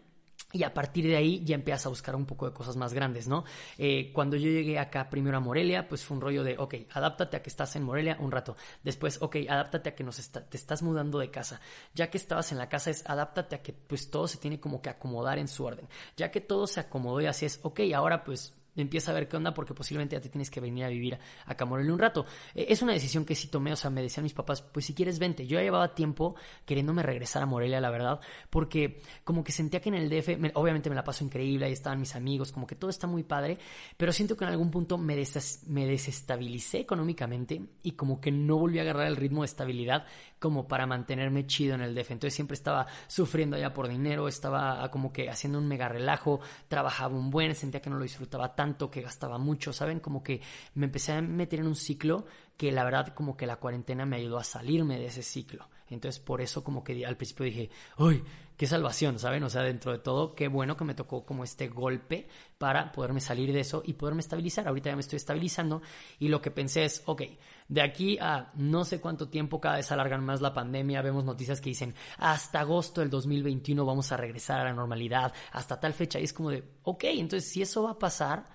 y 0.53 0.63
a 0.63 0.73
partir 0.73 1.05
de 1.07 1.15
ahí 1.15 1.43
ya 1.43 1.55
empiezas 1.55 1.87
a 1.87 1.89
buscar 1.89 2.15
un 2.15 2.27
poco 2.27 2.47
de 2.47 2.53
cosas 2.53 2.75
más 2.75 2.93
grandes, 2.93 3.27
¿no? 3.27 3.43
Eh, 3.79 4.11
cuando 4.13 4.37
yo 4.37 4.49
llegué 4.49 4.77
acá 4.77 5.09
primero 5.09 5.37
a 5.37 5.39
Morelia, 5.39 5.89
pues 5.89 6.05
fue 6.05 6.15
un 6.15 6.21
rollo 6.21 6.43
de, 6.43 6.57
ok, 6.59 6.75
adáptate 6.91 7.37
a 7.37 7.41
que 7.41 7.49
estás 7.49 7.75
en 7.75 7.81
Morelia 7.83 8.17
un 8.19 8.31
rato. 8.31 8.55
Después, 8.83 9.19
ok, 9.19 9.37
adáptate 9.49 9.89
a 9.89 9.95
que 9.95 10.03
nos 10.03 10.17
te 10.29 10.57
estás 10.57 10.83
mudando 10.83 11.17
de 11.17 11.31
casa. 11.31 11.59
Ya 11.95 12.11
que 12.11 12.19
estabas 12.19 12.51
en 12.51 12.59
la 12.59 12.69
casa 12.69 12.91
es, 12.91 13.03
adáptate 13.09 13.55
a 13.55 13.63
que 13.63 13.73
pues 13.73 14.11
todo 14.11 14.27
se 14.27 14.37
tiene 14.37 14.59
como 14.59 14.79
que 14.79 14.91
acomodar 14.91 15.39
en 15.39 15.47
su 15.47 15.65
orden. 15.65 15.87
Ya 16.15 16.29
que 16.29 16.39
todo 16.39 16.67
se 16.67 16.79
acomodó 16.79 17.19
y 17.19 17.25
así 17.25 17.47
es, 17.47 17.59
ok, 17.63 17.79
ahora 17.95 18.23
pues 18.23 18.53
empieza 18.75 19.11
a 19.11 19.13
ver 19.13 19.27
qué 19.27 19.37
onda 19.37 19.53
porque 19.53 19.73
posiblemente 19.73 20.15
ya 20.15 20.21
te 20.21 20.29
tienes 20.29 20.49
que 20.49 20.59
venir 20.59 20.85
a 20.85 20.89
vivir 20.89 21.17
a 21.45 21.55
Camorelia 21.55 21.93
un 21.93 21.99
rato. 21.99 22.25
Eh, 22.55 22.65
es 22.69 22.81
una 22.81 22.93
decisión 22.93 23.25
que 23.25 23.35
sí 23.35 23.47
tomé, 23.47 23.73
o 23.73 23.75
sea, 23.75 23.89
me 23.89 24.01
decían 24.01 24.23
mis 24.23 24.33
papás, 24.33 24.61
pues 24.61 24.85
si 24.85 24.93
quieres 24.93 25.19
vente. 25.19 25.45
Yo 25.45 25.57
ya 25.57 25.63
llevaba 25.63 25.93
tiempo 25.93 26.35
queriéndome 26.65 27.03
regresar 27.03 27.43
a 27.43 27.45
Morelia, 27.45 27.79
la 27.81 27.89
verdad, 27.89 28.19
porque 28.49 29.01
como 29.23 29.43
que 29.43 29.51
sentía 29.51 29.81
que 29.81 29.89
en 29.89 29.95
el 29.95 30.09
DF, 30.09 30.51
obviamente 30.55 30.89
me 30.89 30.95
la 30.95 31.03
paso 31.03 31.23
increíble, 31.23 31.65
ahí 31.65 31.73
estaban 31.73 31.99
mis 31.99 32.15
amigos, 32.15 32.51
como 32.51 32.67
que 32.67 32.75
todo 32.75 32.89
está 32.89 33.07
muy 33.07 33.23
padre, 33.23 33.57
pero 33.97 34.11
siento 34.11 34.35
que 34.35 34.45
en 34.45 34.51
algún 34.51 34.71
punto 34.71 34.97
me, 34.97 35.21
me 35.67 35.85
desestabilicé 35.85 36.79
económicamente 36.79 37.61
y 37.83 37.91
como 37.91 38.19
que 38.19 38.31
no 38.31 38.57
volví 38.57 38.79
a 38.79 38.81
agarrar 38.81 39.07
el 39.07 39.15
ritmo 39.15 39.41
de 39.41 39.47
estabilidad 39.47 40.05
como 40.39 40.67
para 40.67 40.85
mantenerme 40.85 41.47
chido 41.47 41.75
en 41.75 41.81
el 41.81 41.95
DF. 41.95 42.11
Entonces 42.11 42.33
siempre 42.33 42.55
estaba 42.55 42.85
sufriendo 43.07 43.55
allá 43.55 43.73
por 43.73 43.87
dinero, 43.87 44.27
estaba 44.27 44.89
como 44.91 45.13
que 45.13 45.29
haciendo 45.29 45.57
un 45.57 45.67
mega 45.67 45.87
relajo, 45.87 46.41
trabajaba 46.67 47.15
un 47.15 47.29
buen, 47.29 47.55
sentía 47.55 47.81
que 47.81 47.89
no 47.89 47.97
lo 47.97 48.03
disfrutaba 48.03 48.53
tanto, 48.53 48.62
que 48.91 49.01
gastaba 49.01 49.37
mucho, 49.37 49.73
¿saben? 49.73 49.99
Como 49.99 50.23
que 50.23 50.41
me 50.75 50.85
empecé 50.85 51.13
a 51.13 51.21
meter 51.21 51.59
en 51.59 51.67
un 51.67 51.75
ciclo 51.75 52.25
que 52.57 52.71
la 52.71 52.83
verdad 52.83 53.13
como 53.13 53.35
que 53.35 53.47
la 53.47 53.57
cuarentena 53.57 54.05
me 54.05 54.17
ayudó 54.17 54.37
a 54.37 54.43
salirme 54.43 54.99
de 54.99 55.07
ese 55.07 55.23
ciclo. 55.23 55.67
Entonces 55.89 56.19
por 56.19 56.41
eso 56.41 56.63
como 56.63 56.83
que 56.83 57.05
al 57.05 57.17
principio 57.17 57.45
dije, 57.45 57.69
uy, 57.97 58.23
qué 58.57 58.67
salvación, 58.67 59.19
¿saben? 59.19 59.43
O 59.43 59.49
sea, 59.49 59.61
dentro 59.61 59.91
de 59.91 59.99
todo, 59.99 60.35
qué 60.35 60.47
bueno 60.47 60.77
que 60.77 60.83
me 60.83 60.93
tocó 60.93 61.25
como 61.25 61.43
este 61.43 61.67
golpe 61.67 62.27
para 62.57 62.91
poderme 62.91 63.19
salir 63.19 63.51
de 63.51 63.61
eso 63.61 63.83
y 63.85 63.93
poderme 63.93 64.21
estabilizar. 64.21 64.67
Ahorita 64.67 64.89
ya 64.89 64.95
me 64.95 65.01
estoy 65.01 65.17
estabilizando 65.17 65.81
y 66.19 66.27
lo 66.27 66.41
que 66.41 66.51
pensé 66.51 66.85
es, 66.85 67.03
ok, 67.05 67.23
de 67.67 67.81
aquí 67.81 68.17
a 68.19 68.51
no 68.55 68.85
sé 68.85 68.99
cuánto 69.01 69.29
tiempo 69.29 69.59
cada 69.59 69.77
vez 69.77 69.91
alargan 69.91 70.23
más 70.23 70.41
la 70.41 70.53
pandemia, 70.53 71.01
vemos 71.01 71.25
noticias 71.25 71.61
que 71.61 71.69
dicen 71.69 71.95
hasta 72.17 72.59
agosto 72.59 73.01
del 73.01 73.09
2021 73.09 73.85
vamos 73.85 74.11
a 74.11 74.17
regresar 74.17 74.59
a 74.59 74.65
la 74.65 74.73
normalidad, 74.73 75.33
hasta 75.51 75.79
tal 75.79 75.93
fecha 75.93 76.19
y 76.19 76.23
es 76.23 76.33
como 76.33 76.49
de, 76.49 76.63
ok, 76.83 77.03
entonces 77.05 77.49
si 77.49 77.61
eso 77.61 77.83
va 77.83 77.91
a 77.91 77.99
pasar, 77.99 78.47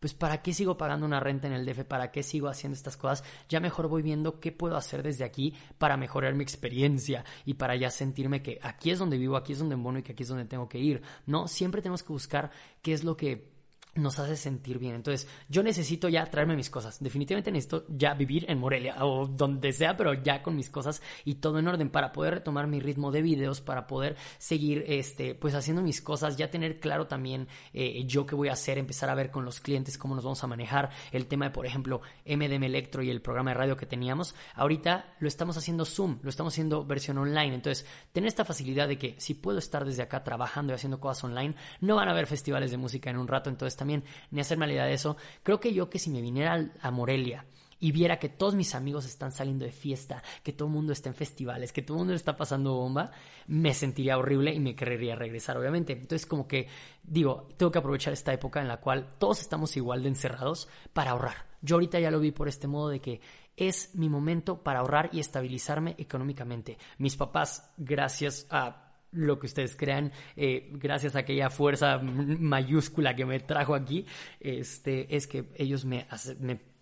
pues 0.00 0.14
¿para 0.14 0.42
qué 0.42 0.54
sigo 0.54 0.76
pagando 0.76 1.06
una 1.06 1.20
renta 1.20 1.46
en 1.46 1.52
el 1.52 1.66
DF? 1.66 1.84
¿Para 1.84 2.10
qué 2.10 2.22
sigo 2.22 2.48
haciendo 2.48 2.74
estas 2.74 2.96
cosas? 2.96 3.22
Ya 3.48 3.60
mejor 3.60 3.88
voy 3.88 4.02
viendo 4.02 4.40
qué 4.40 4.50
puedo 4.50 4.76
hacer 4.76 5.02
desde 5.02 5.24
aquí 5.24 5.54
para 5.78 5.98
mejorar 5.98 6.34
mi 6.34 6.42
experiencia 6.42 7.24
y 7.44 7.54
para 7.54 7.76
ya 7.76 7.90
sentirme 7.90 8.42
que 8.42 8.58
aquí 8.62 8.90
es 8.90 8.98
donde 8.98 9.18
vivo, 9.18 9.36
aquí 9.36 9.52
es 9.52 9.58
donde 9.58 9.76
mono 9.76 9.98
y 9.98 10.02
que 10.02 10.12
aquí 10.12 10.22
es 10.22 10.28
donde 10.28 10.46
tengo 10.46 10.68
que 10.68 10.78
ir. 10.78 11.02
No, 11.26 11.46
siempre 11.46 11.82
tenemos 11.82 12.02
que 12.02 12.12
buscar 12.12 12.50
qué 12.80 12.94
es 12.94 13.04
lo 13.04 13.16
que 13.16 13.59
nos 13.94 14.18
hace 14.18 14.36
sentir 14.36 14.78
bien. 14.78 14.94
Entonces, 14.94 15.28
yo 15.48 15.62
necesito 15.62 16.08
ya 16.08 16.24
traerme 16.26 16.56
mis 16.56 16.70
cosas. 16.70 17.02
Definitivamente 17.02 17.50
necesito 17.50 17.84
ya 17.88 18.14
vivir 18.14 18.46
en 18.48 18.58
Morelia 18.58 19.04
o 19.04 19.26
donde 19.26 19.72
sea, 19.72 19.96
pero 19.96 20.14
ya 20.14 20.42
con 20.42 20.56
mis 20.56 20.70
cosas 20.70 21.02
y 21.24 21.36
todo 21.36 21.58
en 21.58 21.68
orden 21.68 21.90
para 21.90 22.12
poder 22.12 22.34
retomar 22.34 22.66
mi 22.66 22.80
ritmo 22.80 23.10
de 23.10 23.22
videos, 23.22 23.60
para 23.60 23.86
poder 23.86 24.16
seguir, 24.38 24.84
este, 24.86 25.34
pues 25.34 25.54
haciendo 25.54 25.82
mis 25.82 26.00
cosas, 26.00 26.36
ya 26.36 26.50
tener 26.50 26.80
claro 26.80 27.06
también 27.06 27.48
eh, 27.72 28.04
yo 28.06 28.26
qué 28.26 28.34
voy 28.34 28.48
a 28.48 28.52
hacer, 28.52 28.78
empezar 28.78 29.10
a 29.10 29.14
ver 29.14 29.30
con 29.30 29.44
los 29.44 29.60
clientes 29.60 29.98
cómo 29.98 30.14
nos 30.14 30.24
vamos 30.24 30.42
a 30.44 30.46
manejar, 30.46 30.90
el 31.12 31.26
tema 31.26 31.46
de, 31.46 31.50
por 31.50 31.66
ejemplo, 31.66 32.00
MDM 32.26 32.64
Electro 32.64 33.02
y 33.02 33.10
el 33.10 33.20
programa 33.20 33.50
de 33.50 33.54
radio 33.54 33.76
que 33.76 33.86
teníamos. 33.86 34.34
Ahorita 34.54 35.14
lo 35.18 35.28
estamos 35.28 35.56
haciendo 35.56 35.84
Zoom, 35.84 36.18
lo 36.22 36.30
estamos 36.30 36.54
haciendo 36.54 36.84
versión 36.84 37.18
online. 37.18 37.54
Entonces, 37.54 37.86
tener 38.12 38.28
esta 38.28 38.44
facilidad 38.44 38.88
de 38.88 38.98
que 38.98 39.14
si 39.18 39.34
puedo 39.34 39.58
estar 39.58 39.84
desde 39.84 40.02
acá 40.02 40.22
trabajando 40.22 40.72
y 40.72 40.76
haciendo 40.76 41.00
cosas 41.00 41.24
online, 41.24 41.54
no 41.80 41.96
van 41.96 42.08
a 42.08 42.12
haber 42.12 42.26
festivales 42.26 42.70
de 42.70 42.76
música 42.76 43.10
en 43.10 43.18
un 43.18 43.28
rato, 43.28 43.50
entonces 43.50 43.76
también 43.80 44.04
ni 44.30 44.40
hacerme 44.40 44.66
la 44.66 44.74
idea 44.74 44.84
de 44.84 44.92
eso. 44.92 45.16
Creo 45.42 45.58
que 45.58 45.72
yo 45.72 45.88
que 45.88 45.98
si 45.98 46.10
me 46.10 46.20
viniera 46.20 46.70
a 46.80 46.90
Morelia 46.90 47.46
y 47.80 47.92
viera 47.92 48.18
que 48.18 48.28
todos 48.28 48.54
mis 48.54 48.74
amigos 48.74 49.06
están 49.06 49.32
saliendo 49.32 49.64
de 49.64 49.72
fiesta, 49.72 50.22
que 50.42 50.52
todo 50.52 50.68
el 50.68 50.74
mundo 50.74 50.92
está 50.92 51.08
en 51.08 51.14
festivales, 51.14 51.72
que 51.72 51.80
todo 51.80 51.96
el 51.96 52.00
mundo 52.00 52.14
está 52.14 52.36
pasando 52.36 52.74
bomba, 52.74 53.10
me 53.46 53.72
sentiría 53.72 54.18
horrible 54.18 54.52
y 54.52 54.60
me 54.60 54.76
querría 54.76 55.16
regresar, 55.16 55.56
obviamente. 55.56 55.94
Entonces, 55.94 56.26
como 56.26 56.46
que 56.46 56.68
digo, 57.02 57.48
tengo 57.56 57.72
que 57.72 57.78
aprovechar 57.78 58.12
esta 58.12 58.34
época 58.34 58.60
en 58.60 58.68
la 58.68 58.80
cual 58.80 59.14
todos 59.18 59.40
estamos 59.40 59.74
igual 59.78 60.02
de 60.02 60.10
encerrados 60.10 60.68
para 60.92 61.12
ahorrar. 61.12 61.48
Yo 61.62 61.76
ahorita 61.76 61.98
ya 61.98 62.10
lo 62.10 62.20
vi 62.20 62.32
por 62.32 62.48
este 62.48 62.66
modo 62.66 62.90
de 62.90 63.00
que 63.00 63.22
es 63.56 63.94
mi 63.94 64.10
momento 64.10 64.62
para 64.62 64.80
ahorrar 64.80 65.08
y 65.12 65.20
estabilizarme 65.20 65.94
económicamente. 65.96 66.76
Mis 66.98 67.16
papás, 67.16 67.72
gracias 67.78 68.46
a 68.50 68.89
lo 69.12 69.38
que 69.38 69.46
ustedes 69.46 69.76
crean, 69.76 70.12
eh, 70.36 70.70
gracias 70.72 71.16
a 71.16 71.20
aquella 71.20 71.50
fuerza 71.50 71.98
mayúscula 71.98 73.14
que 73.14 73.26
me 73.26 73.40
trajo 73.40 73.74
aquí, 73.74 74.06
este, 74.40 75.14
es 75.14 75.26
que 75.26 75.50
ellos 75.56 75.84
me, 75.84 76.06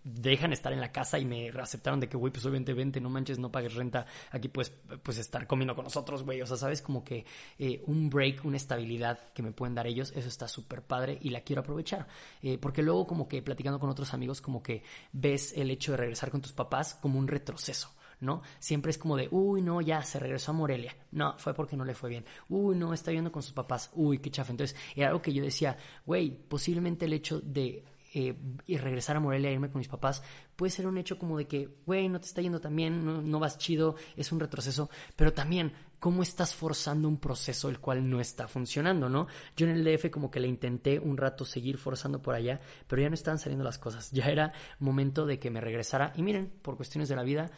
dejan 0.04 0.52
estar 0.52 0.72
en 0.72 0.80
la 0.80 0.92
casa 0.92 1.18
y 1.18 1.24
me 1.24 1.50
aceptaron 1.50 2.00
de 2.00 2.08
que, 2.08 2.16
güey, 2.16 2.32
pues 2.32 2.44
obviamente 2.44 2.72
vente, 2.72 3.00
no 3.00 3.10
manches, 3.10 3.38
no 3.38 3.50
pagues 3.50 3.74
renta, 3.74 4.06
aquí 4.30 4.48
pues, 4.48 4.72
pues 5.02 5.18
estar 5.18 5.46
comiendo 5.46 5.74
con 5.74 5.84
nosotros, 5.84 6.22
güey, 6.24 6.40
o 6.40 6.46
sea, 6.46 6.56
sabes, 6.56 6.82
como 6.82 7.04
que 7.04 7.24
eh, 7.58 7.82
un 7.86 8.08
break, 8.08 8.44
una 8.44 8.56
estabilidad 8.56 9.18
que 9.34 9.42
me 9.42 9.52
pueden 9.52 9.74
dar 9.74 9.86
ellos, 9.86 10.12
eso 10.14 10.28
está 10.28 10.48
súper 10.48 10.82
padre 10.82 11.18
y 11.20 11.30
la 11.30 11.40
quiero 11.40 11.60
aprovechar, 11.60 12.06
eh, 12.42 12.58
porque 12.58 12.82
luego 12.82 13.06
como 13.06 13.28
que 13.28 13.42
platicando 13.42 13.78
con 13.78 13.90
otros 13.90 14.14
amigos, 14.14 14.40
como 14.40 14.62
que 14.62 14.82
ves 15.12 15.52
el 15.56 15.70
hecho 15.70 15.92
de 15.92 15.98
regresar 15.98 16.30
con 16.30 16.40
tus 16.40 16.52
papás 16.52 16.94
como 16.94 17.18
un 17.18 17.28
retroceso. 17.28 17.92
¿No? 18.20 18.42
Siempre 18.58 18.90
es 18.90 18.98
como 18.98 19.16
de, 19.16 19.28
uy, 19.30 19.62
no, 19.62 19.80
ya 19.80 20.02
se 20.02 20.18
regresó 20.18 20.52
a 20.52 20.54
Morelia. 20.54 20.96
No, 21.12 21.36
fue 21.38 21.54
porque 21.54 21.76
no 21.76 21.84
le 21.84 21.94
fue 21.94 22.10
bien. 22.10 22.24
Uy, 22.48 22.76
no, 22.76 22.92
está 22.92 23.10
viendo 23.10 23.32
con 23.32 23.42
sus 23.42 23.52
papás. 23.52 23.90
Uy, 23.94 24.18
qué 24.18 24.30
chafa. 24.30 24.52
Entonces, 24.52 24.76
era 24.94 25.08
algo 25.08 25.22
que 25.22 25.32
yo 25.32 25.42
decía, 25.42 25.76
güey, 26.04 26.30
posiblemente 26.30 27.04
el 27.06 27.12
hecho 27.12 27.40
de 27.40 27.84
eh, 28.14 28.34
regresar 28.78 29.16
a 29.16 29.20
Morelia 29.20 29.50
irme 29.50 29.70
con 29.70 29.80
mis 29.80 29.88
papás, 29.88 30.22
puede 30.56 30.70
ser 30.70 30.86
un 30.86 30.96
hecho 30.96 31.18
como 31.18 31.36
de 31.36 31.46
que, 31.46 31.68
güey, 31.84 32.08
no 32.08 32.20
te 32.20 32.26
está 32.26 32.40
yendo 32.40 32.58
tan 32.58 32.74
bien, 32.74 33.04
no, 33.04 33.20
no, 33.20 33.38
vas 33.38 33.58
chido, 33.58 33.96
es 34.16 34.32
un 34.32 34.40
retroceso, 34.40 34.88
pero 35.14 35.34
también, 35.34 35.72
¿cómo 35.98 36.22
estás 36.22 36.54
forzando 36.54 37.06
un 37.06 37.18
proceso 37.18 37.68
el 37.68 37.80
cual 37.80 38.08
no 38.08 38.18
está 38.18 38.48
funcionando, 38.48 39.10
no? 39.10 39.26
Yo 39.56 39.66
en 39.66 39.72
el 39.72 39.84
DF 39.84 40.10
como 40.10 40.30
que 40.30 40.40
le 40.40 40.48
intenté 40.48 40.98
un 40.98 41.18
rato 41.18 41.44
seguir 41.44 41.76
forzando 41.76 42.22
por 42.22 42.34
allá, 42.34 42.60
pero 42.86 43.02
ya 43.02 43.10
no 43.10 43.14
estaban 43.14 43.38
saliendo 43.38 43.64
las 43.64 43.78
cosas, 43.78 44.10
ya 44.10 44.24
era 44.26 44.52
momento 44.78 45.26
de 45.26 45.38
que 45.38 45.50
me 45.50 45.60
regresara 45.60 46.12
y 46.16 46.22
miren, 46.22 46.50
por 46.62 46.76
cuestiones 46.76 47.10
de 47.10 47.16
la 47.16 47.24
vida, 47.24 47.50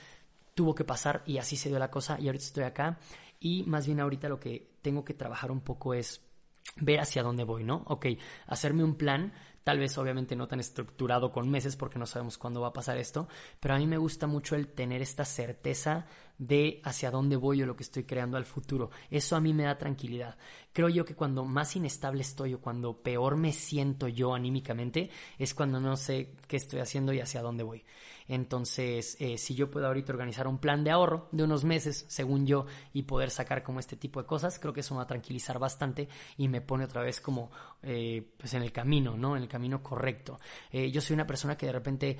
tuvo 0.61 0.75
que 0.75 0.85
pasar 0.85 1.23
y 1.25 1.39
así 1.39 1.57
se 1.57 1.71
dio 1.71 1.79
la 1.79 1.91
cosa 1.91 2.21
y 2.21 2.27
ahorita 2.27 2.45
estoy 2.45 2.65
acá 2.65 2.99
y 3.41 3.63
más 3.63 3.87
bien 3.87 3.99
ahorita 3.99 4.29
lo 4.29 4.39
que 4.39 4.75
tengo 4.83 5.07
que 5.07 5.15
trabajar 5.15 5.51
un 5.51 5.63
poco 5.63 5.95
es 5.95 6.21
ver 6.77 7.01
hacia 7.01 7.23
dónde 7.23 7.45
voy, 7.45 7.65
¿no? 7.65 7.83
Ok, 7.87 8.09
hacerme 8.47 8.85
un 8.85 8.97
plan, 8.97 9.33
tal 9.65 9.79
vez 9.79 9.97
obviamente 9.97 10.37
no 10.37 10.49
tan 10.49 10.61
estructurado 10.61 11.33
con 11.33 11.49
meses 11.49 11.77
porque 11.77 11.99
no 11.99 12.05
sabemos 12.05 12.37
cuándo 12.37 12.61
va 12.61 12.69
a 12.69 12.73
pasar 12.75 12.99
esto, 12.99 13.27
pero 13.59 13.73
a 13.73 13.79
mí 13.79 13.87
me 13.87 13.97
gusta 13.97 14.27
mucho 14.27 14.55
el 14.55 14.69
tener 14.69 15.01
esta 15.01 15.25
certeza 15.25 16.05
de 16.41 16.81
hacia 16.85 17.11
dónde 17.11 17.37
voy 17.37 17.63
o 17.63 17.67
lo 17.67 17.77
que 17.77 17.83
estoy 17.83 18.05
creando 18.05 18.39
al 18.39 18.47
futuro. 18.47 18.91
Eso 19.11 19.37
a 19.37 19.41
mí 19.41 19.53
me 19.53 19.65
da 19.65 19.77
tranquilidad. 19.77 20.39
Creo 20.73 20.89
yo 20.89 21.05
que 21.05 21.15
cuando 21.15 21.45
más 21.45 21.77
inestable 21.77 22.23
estoy 22.23 22.55
o 22.55 22.61
cuando 22.61 23.03
peor 23.03 23.37
me 23.37 23.53
siento 23.53 24.09
yo 24.09 24.35
anímicamente 24.35 25.11
es 25.39 25.53
cuando 25.53 25.81
no 25.81 25.97
sé 25.97 26.33
qué 26.49 26.57
estoy 26.57 26.81
haciendo 26.81 27.13
y 27.13 27.21
hacia 27.21 27.43
dónde 27.43 27.63
voy. 27.63 27.85
Entonces, 28.27 29.19
eh, 29.21 29.37
si 29.37 29.55
yo 29.55 29.71
puedo 29.71 29.87
ahorita 29.87 30.13
organizar 30.13 30.47
un 30.47 30.59
plan 30.59 30.83
de 30.83 30.91
ahorro 30.91 31.29
de 31.33 31.45
unos 31.45 31.65
meses, 31.65 32.07
según 32.09 32.47
yo, 32.47 32.65
y 32.95 33.03
poder 33.03 33.29
sacar 33.29 33.63
como 33.63 33.81
este 33.81 33.97
tipo 33.97 34.23
de 34.23 34.27
cosas, 34.27 34.59
creo 34.59 34.73
que 34.73 34.81
eso 34.81 34.95
me 34.95 34.99
va 34.99 35.05
a 35.05 35.09
tranquilizar 35.09 35.59
bastante 35.59 36.09
y 36.39 36.49
me 36.49 36.63
pone 36.63 36.85
otra 36.85 37.03
vez 37.03 37.21
como 37.21 37.51
eh, 37.83 38.33
pues 38.39 38.55
en 38.55 38.63
el 38.63 38.73
camino, 38.73 39.17
¿no? 39.17 39.37
En 39.37 39.43
el 39.43 39.49
camino 39.49 39.83
correcto. 39.83 40.39
Eh, 40.71 40.91
yo 40.91 41.01
soy 41.03 41.15
una 41.15 41.27
persona 41.27 41.57
que 41.57 41.67
de 41.67 41.73
repente 41.73 42.19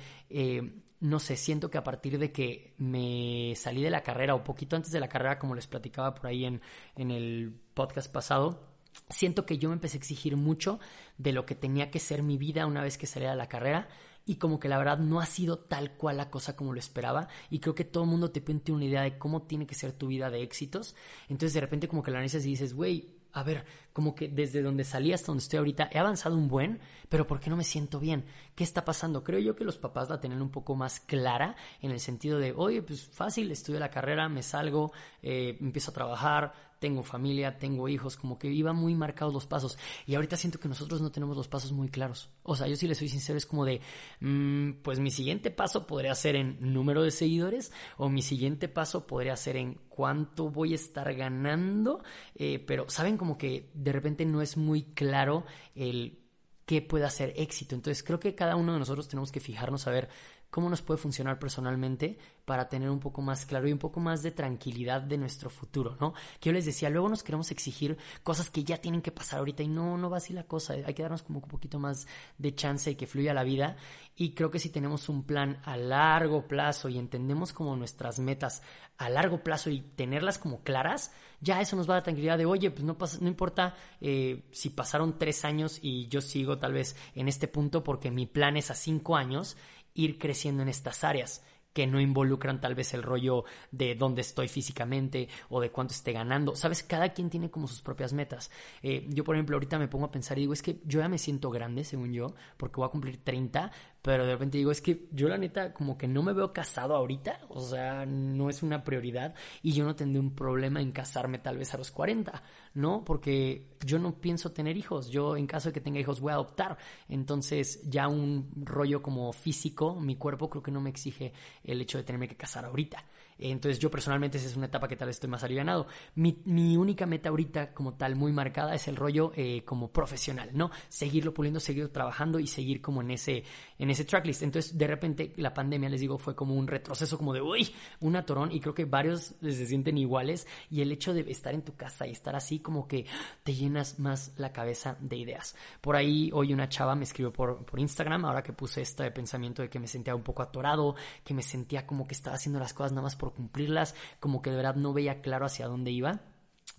no 1.01 1.19
sé, 1.19 1.35
siento 1.35 1.69
que 1.71 1.79
a 1.79 1.83
partir 1.83 2.19
de 2.19 2.31
que 2.31 2.73
me 2.77 3.53
salí 3.55 3.81
de 3.81 3.89
la 3.89 4.03
carrera 4.03 4.35
o 4.35 4.43
poquito 4.43 4.75
antes 4.75 4.91
de 4.91 4.99
la 4.99 5.09
carrera, 5.09 5.39
como 5.39 5.55
les 5.55 5.67
platicaba 5.67 6.13
por 6.13 6.27
ahí 6.27 6.45
en, 6.45 6.61
en 6.95 7.09
el 7.09 7.59
podcast 7.73 8.11
pasado, 8.11 8.71
siento 9.09 9.45
que 9.45 9.57
yo 9.57 9.69
me 9.69 9.73
empecé 9.73 9.97
a 9.97 9.99
exigir 9.99 10.37
mucho 10.37 10.79
de 11.17 11.33
lo 11.33 11.45
que 11.45 11.55
tenía 11.55 11.89
que 11.89 11.99
ser 11.99 12.21
mi 12.21 12.37
vida 12.37 12.67
una 12.67 12.83
vez 12.83 12.99
que 12.99 13.07
salía 13.07 13.31
de 13.31 13.35
la 13.35 13.49
carrera 13.49 13.89
y 14.25 14.35
como 14.35 14.59
que 14.59 14.69
la 14.69 14.77
verdad 14.77 14.99
no 14.99 15.19
ha 15.19 15.25
sido 15.25 15.57
tal 15.57 15.97
cual 15.97 16.17
la 16.17 16.29
cosa 16.29 16.55
como 16.55 16.71
lo 16.71 16.79
esperaba 16.79 17.27
y 17.49 17.59
creo 17.59 17.73
que 17.73 17.83
todo 17.83 18.03
el 18.03 18.09
mundo 18.09 18.31
te 18.31 18.41
pinta 18.41 18.71
una 18.71 18.85
idea 18.85 19.01
de 19.01 19.17
cómo 19.17 19.41
tiene 19.41 19.65
que 19.65 19.73
ser 19.73 19.93
tu 19.93 20.07
vida 20.07 20.29
de 20.29 20.43
éxitos. 20.43 20.95
Entonces 21.29 21.55
de 21.55 21.61
repente 21.61 21.87
como 21.87 22.03
que 22.03 22.11
la 22.11 22.17
analizas 22.17 22.45
y 22.45 22.49
dices, 22.49 22.75
güey, 22.75 23.20
a 23.33 23.43
ver, 23.43 23.65
como 23.93 24.15
que 24.15 24.27
desde 24.27 24.61
donde 24.61 24.83
salí 24.83 25.13
hasta 25.13 25.27
donde 25.27 25.43
estoy 25.43 25.57
ahorita 25.57 25.89
he 25.91 25.99
avanzado 25.99 26.35
un 26.35 26.47
buen, 26.47 26.79
pero 27.09 27.27
¿por 27.27 27.39
qué 27.39 27.49
no 27.49 27.57
me 27.57 27.63
siento 27.63 27.99
bien? 27.99 28.25
¿Qué 28.55 28.63
está 28.63 28.85
pasando? 28.85 29.23
Creo 29.23 29.39
yo 29.39 29.55
que 29.55 29.63
los 29.63 29.77
papás 29.77 30.09
la 30.09 30.19
tienen 30.19 30.41
un 30.41 30.49
poco 30.49 30.75
más 30.75 30.99
clara 30.99 31.55
en 31.81 31.91
el 31.91 31.99
sentido 31.99 32.39
de, 32.39 32.53
oye, 32.55 32.81
pues 32.81 33.05
fácil, 33.07 33.51
estudio 33.51 33.79
la 33.79 33.89
carrera, 33.89 34.29
me 34.29 34.43
salgo, 34.43 34.91
eh, 35.21 35.57
empiezo 35.59 35.91
a 35.91 35.93
trabajar, 35.93 36.53
tengo 36.81 37.03
familia, 37.03 37.59
tengo 37.59 37.87
hijos, 37.87 38.17
como 38.17 38.39
que 38.39 38.51
iban 38.51 38.75
muy 38.75 38.95
marcados 38.95 39.35
los 39.35 39.45
pasos. 39.45 39.77
Y 40.07 40.15
ahorita 40.15 40.35
siento 40.35 40.59
que 40.59 40.67
nosotros 40.67 40.99
no 40.99 41.11
tenemos 41.11 41.37
los 41.37 41.47
pasos 41.47 41.71
muy 41.71 41.89
claros. 41.89 42.31
O 42.41 42.55
sea, 42.55 42.67
yo 42.67 42.75
sí 42.75 42.87
les 42.87 42.97
soy 42.97 43.07
sincero, 43.07 43.37
es 43.37 43.45
como 43.45 43.65
de, 43.65 43.81
mm, 44.19 44.81
pues 44.81 44.99
mi 44.99 45.11
siguiente 45.11 45.51
paso 45.51 45.85
podría 45.85 46.15
ser 46.15 46.35
en 46.35 46.57
número 46.59 47.03
de 47.03 47.11
seguidores 47.11 47.71
o 47.97 48.09
mi 48.09 48.23
siguiente 48.23 48.67
paso 48.67 49.05
podría 49.05 49.37
ser 49.37 49.57
en 49.57 49.79
cuánto 49.89 50.49
voy 50.49 50.71
a 50.71 50.75
estar 50.75 51.13
ganando. 51.13 52.03
Eh, 52.33 52.57
pero, 52.65 52.89
¿saben? 52.89 53.15
Como 53.15 53.37
que 53.37 53.69
de 53.75 53.91
repente 53.91 54.25
no 54.25 54.41
es 54.41 54.57
muy 54.57 54.81
claro 54.81 55.45
el 55.75 56.17
qué 56.65 56.81
puede 56.81 57.05
hacer 57.05 57.33
éxito. 57.37 57.75
Entonces 57.75 58.01
creo 58.01 58.19
que 58.19 58.33
cada 58.33 58.55
uno 58.55 58.73
de 58.73 58.79
nosotros 58.79 59.07
tenemos 59.07 59.31
que 59.31 59.39
fijarnos 59.39 59.85
a 59.85 59.91
ver 59.91 60.09
cómo 60.51 60.69
nos 60.69 60.81
puede 60.81 60.99
funcionar 60.99 61.39
personalmente 61.39 62.19
para 62.45 62.67
tener 62.67 62.89
un 62.89 62.99
poco 62.99 63.21
más 63.21 63.45
claro 63.45 63.67
y 63.67 63.71
un 63.71 63.79
poco 63.79 63.99
más 63.99 64.21
de 64.21 64.31
tranquilidad 64.31 65.01
de 65.01 65.17
nuestro 65.17 65.49
futuro, 65.49 65.97
¿no? 65.99 66.13
Que 66.39 66.49
yo 66.49 66.53
les 66.53 66.65
decía, 66.65 66.89
luego 66.89 67.07
nos 67.07 67.23
queremos 67.23 67.49
exigir 67.51 67.97
cosas 68.21 68.49
que 68.49 68.63
ya 68.63 68.77
tienen 68.77 69.01
que 69.01 69.11
pasar 69.11 69.39
ahorita 69.39 69.63
y 69.63 69.69
no, 69.69 69.97
no 69.97 70.09
va 70.09 70.17
así 70.17 70.33
la 70.33 70.43
cosa, 70.43 70.73
hay 70.73 70.93
que 70.93 71.01
darnos 71.01 71.23
como 71.23 71.39
un 71.39 71.47
poquito 71.47 71.79
más 71.79 72.05
de 72.37 72.53
chance 72.53 72.91
y 72.91 72.95
que 72.95 73.07
fluya 73.07 73.33
la 73.33 73.43
vida 73.43 73.77
y 74.15 74.33
creo 74.33 74.51
que 74.51 74.59
si 74.59 74.69
tenemos 74.69 75.07
un 75.07 75.23
plan 75.23 75.61
a 75.63 75.77
largo 75.77 76.47
plazo 76.47 76.89
y 76.89 76.97
entendemos 76.97 77.53
como 77.53 77.75
nuestras 77.77 78.19
metas 78.19 78.61
a 78.97 79.09
largo 79.09 79.43
plazo 79.43 79.69
y 79.69 79.81
tenerlas 79.81 80.37
como 80.37 80.61
claras, 80.61 81.11
ya 81.39 81.61
eso 81.61 81.75
nos 81.75 81.89
va 81.89 81.93
a 81.93 81.97
dar 81.97 82.03
tranquilidad 82.03 82.37
de, 82.37 82.45
oye, 82.45 82.69
pues 82.69 82.83
no, 82.83 82.97
pasa, 82.97 83.17
no 83.21 83.27
importa 83.27 83.75
eh, 83.99 84.43
si 84.51 84.69
pasaron 84.69 85.17
tres 85.17 85.45
años 85.45 85.79
y 85.81 86.07
yo 86.07 86.21
sigo 86.21 86.59
tal 86.59 86.73
vez 86.73 86.95
en 87.15 87.27
este 87.27 87.47
punto 87.47 87.83
porque 87.83 88.11
mi 88.11 88.27
plan 88.27 88.57
es 88.57 88.69
a 88.69 88.75
cinco 88.75 89.15
años 89.15 89.57
ir 89.93 90.17
creciendo 90.17 90.63
en 90.63 90.69
estas 90.69 91.03
áreas 91.03 91.43
que 91.73 91.87
no 91.87 92.01
involucran 92.01 92.59
tal 92.59 92.75
vez 92.75 92.93
el 92.93 93.03
rollo 93.03 93.45
de 93.71 93.95
dónde 93.95 94.21
estoy 94.21 94.47
físicamente 94.47 95.29
o 95.49 95.61
de 95.61 95.71
cuánto 95.71 95.93
esté 95.93 96.11
ganando. 96.11 96.55
Sabes, 96.55 96.83
cada 96.83 97.09
quien 97.13 97.29
tiene 97.29 97.49
como 97.49 97.67
sus 97.67 97.81
propias 97.81 98.13
metas. 98.13 98.51
Eh, 98.81 99.05
yo, 99.09 99.23
por 99.23 99.35
ejemplo, 99.35 99.55
ahorita 99.55 99.79
me 99.79 99.87
pongo 99.87 100.05
a 100.05 100.11
pensar 100.11 100.37
y 100.37 100.41
digo, 100.41 100.53
es 100.53 100.61
que 100.61 100.81
yo 100.85 100.99
ya 100.99 101.07
me 101.07 101.17
siento 101.17 101.49
grande, 101.49 101.83
según 101.83 102.13
yo, 102.13 102.33
porque 102.57 102.77
voy 102.77 102.87
a 102.87 102.91
cumplir 102.91 103.23
30, 103.23 103.71
pero 104.01 104.25
de 104.25 104.33
repente 104.33 104.57
digo, 104.57 104.71
es 104.71 104.81
que 104.81 105.07
yo 105.11 105.29
la 105.29 105.37
neta 105.37 105.73
como 105.73 105.97
que 105.97 106.07
no 106.07 106.23
me 106.23 106.33
veo 106.33 106.53
casado 106.53 106.95
ahorita, 106.95 107.41
o 107.49 107.61
sea, 107.61 108.05
no 108.05 108.49
es 108.49 108.63
una 108.63 108.83
prioridad 108.83 109.35
y 109.61 109.73
yo 109.73 109.85
no 109.85 109.95
tendré 109.95 110.19
un 110.19 110.35
problema 110.35 110.81
en 110.81 110.91
casarme 110.91 111.37
tal 111.37 111.57
vez 111.57 111.73
a 111.73 111.77
los 111.77 111.91
40, 111.91 112.41
¿no? 112.73 113.03
Porque 113.05 113.75
yo 113.85 113.99
no 113.99 114.19
pienso 114.19 114.51
tener 114.51 114.75
hijos, 114.77 115.09
yo 115.09 115.37
en 115.37 115.45
caso 115.45 115.69
de 115.69 115.73
que 115.73 115.81
tenga 115.81 115.99
hijos 115.99 116.19
voy 116.19 116.31
a 116.31 116.35
adoptar, 116.35 116.77
entonces 117.09 117.81
ya 117.89 118.07
un 118.07 118.49
rollo 118.55 119.01
como 119.01 119.31
físico, 119.33 119.95
mi 119.95 120.15
cuerpo 120.15 120.49
creo 120.49 120.63
que 120.63 120.71
no 120.71 120.81
me 120.81 120.89
exige 120.89 121.33
el 121.63 121.81
hecho 121.81 121.97
de 121.97 122.03
tenerme 122.03 122.27
que 122.27 122.37
casar 122.37 122.65
ahorita. 122.65 123.05
Entonces 123.41 123.79
yo 123.79 123.89
personalmente 123.89 124.37
esa 124.37 124.47
es 124.47 124.55
una 124.55 124.67
etapa 124.67 124.87
que 124.87 124.95
tal 124.95 125.07
vez 125.07 125.17
estoy 125.17 125.29
más 125.29 125.43
alivianado. 125.43 125.87
Mi, 126.15 126.41
mi 126.45 126.77
única 126.77 127.05
meta 127.05 127.29
ahorita 127.29 127.73
como 127.73 127.95
tal 127.95 128.15
muy 128.15 128.31
marcada 128.31 128.75
es 128.75 128.87
el 128.87 128.95
rollo 128.95 129.31
eh, 129.35 129.63
como 129.65 129.91
profesional, 129.91 130.51
¿no? 130.53 130.71
Seguirlo 130.89 131.33
puliendo, 131.33 131.59
seguir 131.59 131.89
trabajando 131.89 132.39
y 132.39 132.47
seguir 132.47 132.81
como 132.81 133.01
en 133.01 133.11
ese, 133.11 133.43
en 133.79 133.89
ese 133.89 134.05
tracklist. 134.05 134.43
Entonces 134.43 134.77
de 134.77 134.87
repente 134.87 135.33
la 135.37 135.53
pandemia, 135.53 135.89
les 135.89 136.01
digo, 136.01 136.17
fue 136.17 136.35
como 136.35 136.55
un 136.55 136.67
retroceso, 136.67 137.17
como 137.17 137.33
de, 137.33 137.41
uy, 137.41 137.73
un 137.99 138.15
atorón 138.15 138.51
y 138.51 138.59
creo 138.59 138.73
que 138.73 138.85
varios 138.85 139.35
se 139.41 139.65
sienten 139.65 139.97
iguales 139.97 140.47
y 140.69 140.81
el 140.81 140.91
hecho 140.91 141.13
de 141.13 141.21
estar 141.31 141.53
en 141.53 141.63
tu 141.63 141.75
casa 141.75 142.05
y 142.07 142.11
estar 142.11 142.35
así 142.35 142.59
como 142.59 142.87
que 142.87 143.05
te 143.43 143.53
llenas 143.53 143.99
más 143.99 144.33
la 144.37 144.51
cabeza 144.51 144.97
de 144.99 145.17
ideas. 145.17 145.55
Por 145.81 145.95
ahí 145.95 146.29
hoy 146.33 146.53
una 146.53 146.69
chava 146.69 146.95
me 146.95 147.03
escribió 147.03 147.31
por, 147.31 147.65
por 147.65 147.79
Instagram, 147.79 148.25
ahora 148.25 148.43
que 148.43 148.53
puse 148.53 148.81
este 148.81 149.09
pensamiento 149.11 149.61
de 149.61 149.69
que 149.69 149.79
me 149.79 149.87
sentía 149.87 150.15
un 150.15 150.23
poco 150.23 150.43
atorado, 150.43 150.95
que 151.23 151.33
me 151.33 151.41
sentía 151.41 151.85
como 151.85 152.07
que 152.07 152.13
estaba 152.13 152.35
haciendo 152.35 152.59
las 152.59 152.73
cosas 152.73 152.91
nada 152.91 153.03
más 153.03 153.15
por 153.15 153.30
cumplirlas, 153.31 153.95
como 154.19 154.41
que 154.41 154.49
de 154.49 154.57
verdad 154.57 154.75
no 154.75 154.93
veía 154.93 155.21
claro 155.21 155.45
hacia 155.45 155.67
dónde 155.67 155.91
iba. 155.91 156.21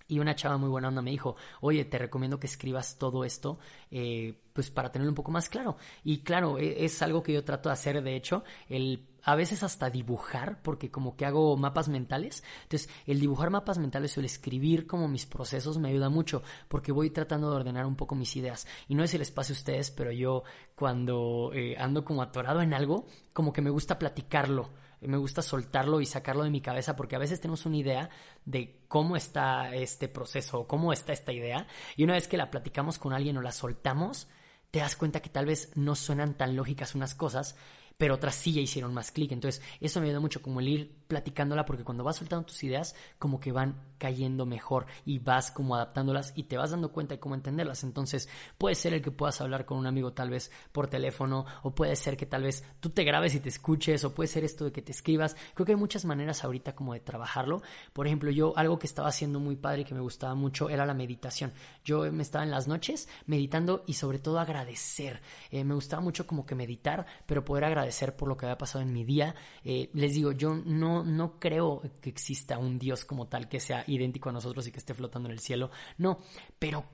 Y 0.07 0.19
una 0.19 0.35
chava 0.35 0.57
muy 0.57 0.69
buena 0.69 0.89
onda 0.89 1.01
me 1.01 1.11
dijo, 1.11 1.35
oye, 1.61 1.85
te 1.85 1.97
recomiendo 1.97 2.39
que 2.39 2.47
escribas 2.47 2.97
todo 2.97 3.23
esto, 3.23 3.57
eh, 3.89 4.37
pues 4.51 4.69
para 4.69 4.91
tenerlo 4.91 5.11
un 5.11 5.15
poco 5.15 5.31
más 5.31 5.49
claro. 5.49 5.77
Y 6.03 6.19
claro, 6.19 6.59
e, 6.59 6.83
es 6.83 7.01
algo 7.01 7.23
que 7.23 7.33
yo 7.33 7.43
trato 7.43 7.69
de 7.69 7.73
hacer, 7.73 8.03
de 8.03 8.15
hecho, 8.15 8.43
el 8.69 9.07
a 9.23 9.35
veces 9.35 9.63
hasta 9.63 9.89
dibujar, 9.89 10.61
porque 10.61 10.91
como 10.91 11.15
que 11.15 11.25
hago 11.25 11.55
mapas 11.55 11.87
mentales. 11.87 12.43
Entonces, 12.63 12.89
el 13.07 13.19
dibujar 13.19 13.49
mapas 13.49 13.77
mentales 13.77 14.15
o 14.17 14.19
el 14.19 14.25
escribir 14.25 14.85
como 14.85 15.07
mis 15.07 15.25
procesos 15.25 15.77
me 15.77 15.89
ayuda 15.89 16.09
mucho, 16.09 16.43
porque 16.67 16.91
voy 16.91 17.09
tratando 17.09 17.49
de 17.49 17.55
ordenar 17.55 17.85
un 17.85 17.95
poco 17.95 18.15
mis 18.15 18.35
ideas. 18.35 18.67
Y 18.87 18.95
no 18.95 19.03
es 19.03 19.13
el 19.13 19.21
espacio 19.21 19.53
a 19.53 19.57
ustedes, 19.57 19.91
pero 19.91 20.11
yo 20.11 20.43
cuando 20.75 21.51
eh, 21.53 21.75
ando 21.77 22.03
como 22.03 22.21
atorado 22.21 22.61
en 22.61 22.73
algo, 22.73 23.07
como 23.31 23.53
que 23.53 23.61
me 23.61 23.69
gusta 23.69 23.97
platicarlo 23.97 24.69
me 25.07 25.17
gusta 25.17 25.41
soltarlo 25.41 26.01
y 26.01 26.05
sacarlo 26.05 26.43
de 26.43 26.49
mi 26.49 26.61
cabeza 26.61 26.95
porque 26.95 27.15
a 27.15 27.19
veces 27.19 27.39
tenemos 27.41 27.65
una 27.65 27.77
idea 27.77 28.09
de 28.45 28.83
cómo 28.87 29.15
está 29.15 29.73
este 29.75 30.07
proceso 30.07 30.67
cómo 30.67 30.93
está 30.93 31.13
esta 31.13 31.31
idea 31.31 31.67
y 31.95 32.03
una 32.03 32.13
vez 32.13 32.27
que 32.27 32.37
la 32.37 32.51
platicamos 32.51 32.99
con 32.99 33.13
alguien 33.13 33.37
o 33.37 33.41
la 33.41 33.51
soltamos, 33.51 34.27
te 34.71 34.79
das 34.79 34.95
cuenta 34.95 35.21
que 35.21 35.29
tal 35.29 35.45
vez 35.45 35.71
no 35.75 35.95
suenan 35.95 36.35
tan 36.35 36.55
lógicas 36.55 36.95
unas 36.95 37.13
cosas, 37.13 37.55
pero 37.97 38.15
otras 38.15 38.35
sí 38.35 38.53
ya 38.53 38.61
hicieron 38.61 38.93
más 38.93 39.11
clic. 39.11 39.31
Entonces, 39.31 39.61
eso 39.79 39.99
me 39.99 40.07
ayuda 40.07 40.19
mucho 40.19 40.41
como 40.41 40.59
el 40.59 40.67
ir 40.67 41.02
platicándola 41.13 41.63
porque 41.63 41.83
cuando 41.83 42.03
vas 42.03 42.15
soltando 42.15 42.47
tus 42.47 42.63
ideas, 42.63 42.95
como 43.19 43.39
que 43.39 43.51
van 43.51 43.75
cayendo 43.99 44.47
mejor 44.47 44.87
y 45.05 45.19
vas 45.19 45.51
como 45.51 45.75
adaptándolas 45.75 46.33
y 46.35 46.43
te 46.43 46.57
vas 46.57 46.71
dando 46.71 46.91
cuenta 46.91 47.13
de 47.13 47.19
cómo 47.19 47.35
entenderlas. 47.35 47.83
Entonces, 47.83 48.27
puede 48.57 48.73
ser 48.73 48.95
el 48.95 49.03
que 49.03 49.11
puedas 49.11 49.39
hablar 49.41 49.65
con 49.65 49.77
un 49.77 49.85
amigo 49.85 50.11
tal 50.11 50.31
vez 50.31 50.51
por 50.71 50.87
teléfono 50.87 51.45
o 51.61 51.75
puede 51.75 51.95
ser 51.95 52.17
que 52.17 52.25
tal 52.25 52.43
vez 52.43 52.63
tú 52.79 52.89
te 52.89 53.03
grabes 53.03 53.35
y 53.35 53.39
te 53.39 53.49
escuches 53.49 54.03
o 54.03 54.13
puede 54.15 54.27
ser 54.27 54.43
esto 54.43 54.65
de 54.65 54.71
que 54.71 54.81
te 54.81 54.91
escribas. 54.91 55.37
Creo 55.53 55.67
que 55.67 55.73
hay 55.73 55.77
muchas 55.77 56.03
maneras 56.03 56.43
ahorita 56.43 56.73
como 56.73 56.93
de 56.93 56.99
trabajarlo. 56.99 57.61
Por 57.93 58.07
ejemplo, 58.07 58.31
yo 58.31 58.57
algo 58.57 58.79
que 58.79 58.87
estaba 58.87 59.07
haciendo 59.07 59.39
muy 59.39 59.55
padre 59.55 59.81
y 59.81 59.85
que 59.85 59.93
me 59.93 60.01
gustaba 60.01 60.33
mucho 60.33 60.67
era 60.67 60.85
la 60.87 60.95
meditación. 60.95 61.53
Yo 61.85 62.11
me 62.11 62.23
estaba 62.23 62.43
en 62.43 62.51
las 62.51 62.67
noches 62.67 63.07
meditando 63.27 63.83
y 63.85 63.93
sobre 63.93 64.17
todo 64.17 64.39
agradecer. 64.39 65.21
Eh, 65.51 65.63
me 65.63 65.75
gustaba 65.75 66.01
mucho 66.01 66.25
como 66.25 66.43
que 66.43 66.55
meditar, 66.55 67.05
pero 67.27 67.45
poder 67.45 67.65
agradecer 67.65 68.15
por 68.15 68.27
lo 68.27 68.35
que 68.35 68.47
había 68.47 68.57
pasado 68.57 68.83
en 68.83 68.91
mi 68.91 69.03
día. 69.03 69.35
Eh, 69.63 69.89
les 69.93 70.13
digo, 70.13 70.31
yo 70.31 70.55
no 70.55 71.02
no, 71.03 71.39
creo 71.39 71.81
que 72.01 72.09
exista 72.09 72.57
un 72.57 72.79
Dios 72.79 73.05
como 73.05 73.27
tal 73.27 73.47
que 73.47 73.59
sea 73.59 73.83
idéntico 73.87 74.29
a 74.29 74.33
nosotros 74.33 74.67
y 74.67 74.71
que 74.71 74.79
esté 74.79 74.93
flotando 74.93 75.29
en 75.29 75.33
el 75.33 75.39
cielo. 75.39 75.71
No, 75.97 76.19
pero 76.59 76.85